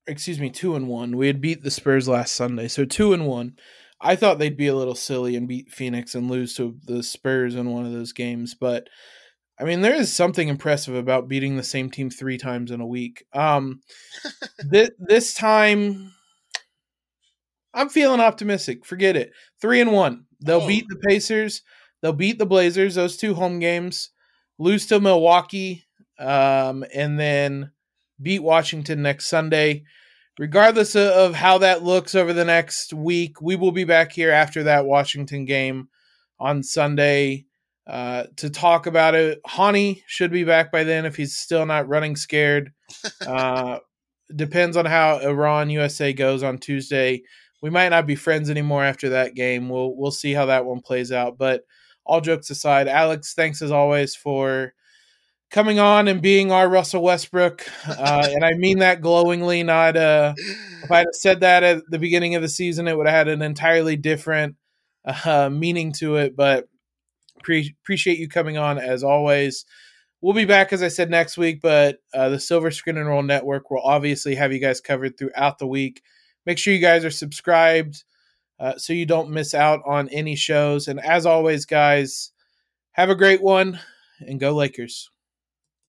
[0.06, 1.16] excuse me, two and one.
[1.16, 3.56] We had beat the Spurs last Sunday, so two and one.
[4.00, 7.54] I thought they'd be a little silly and beat Phoenix and lose to the Spurs
[7.54, 8.88] in one of those games, but
[9.58, 12.86] I mean, there is something impressive about beating the same team three times in a
[12.86, 13.24] week.
[13.32, 13.80] Um,
[14.68, 16.12] this this time,
[17.74, 18.84] I'm feeling optimistic.
[18.84, 19.32] Forget it.
[19.60, 20.26] Three and one.
[20.40, 20.66] They'll Oh.
[20.66, 21.62] beat the Pacers.
[22.02, 22.94] They'll beat the Blazers.
[22.96, 24.10] Those two home games.
[24.58, 25.84] Lose to Milwaukee,
[26.18, 27.72] um, and then
[28.20, 29.84] beat Washington next Sunday.
[30.38, 34.64] Regardless of, how that looks over the next week, we will be back here after
[34.64, 35.88] that Washington game
[36.38, 37.46] on Sunday.
[37.86, 39.40] uh, to talk about it.
[39.46, 42.72] Hani should be back by then if he's still not running scared.
[43.26, 43.78] Uh,
[44.34, 47.22] depends on how Iran USA goes on Tuesday.
[47.62, 49.68] We might not be friends anymore after that game.
[49.68, 51.36] We'll we'll see how that one plays out.
[51.38, 51.62] But
[52.04, 54.72] all jokes aside, Alex, thanks as always for
[55.50, 57.66] coming on and being our Russell Westbrook.
[57.86, 61.98] Uh, and I mean that glowingly, not uh, if I had said that at the
[61.98, 64.56] beginning of the season, it would have had an entirely different
[65.04, 66.36] uh, meaning to it.
[66.36, 66.68] But
[67.42, 69.64] pre- appreciate you coming on as always.
[70.20, 73.22] We'll be back, as I said, next week, but uh, the Silver Screen and Roll
[73.22, 76.02] Network will obviously have you guys covered throughout the week.
[76.46, 78.02] Make sure you guys are subscribed
[78.58, 80.88] uh, so you don't miss out on any shows.
[80.88, 82.32] And as always, guys,
[82.92, 83.78] have a great one
[84.20, 85.10] and go Lakers.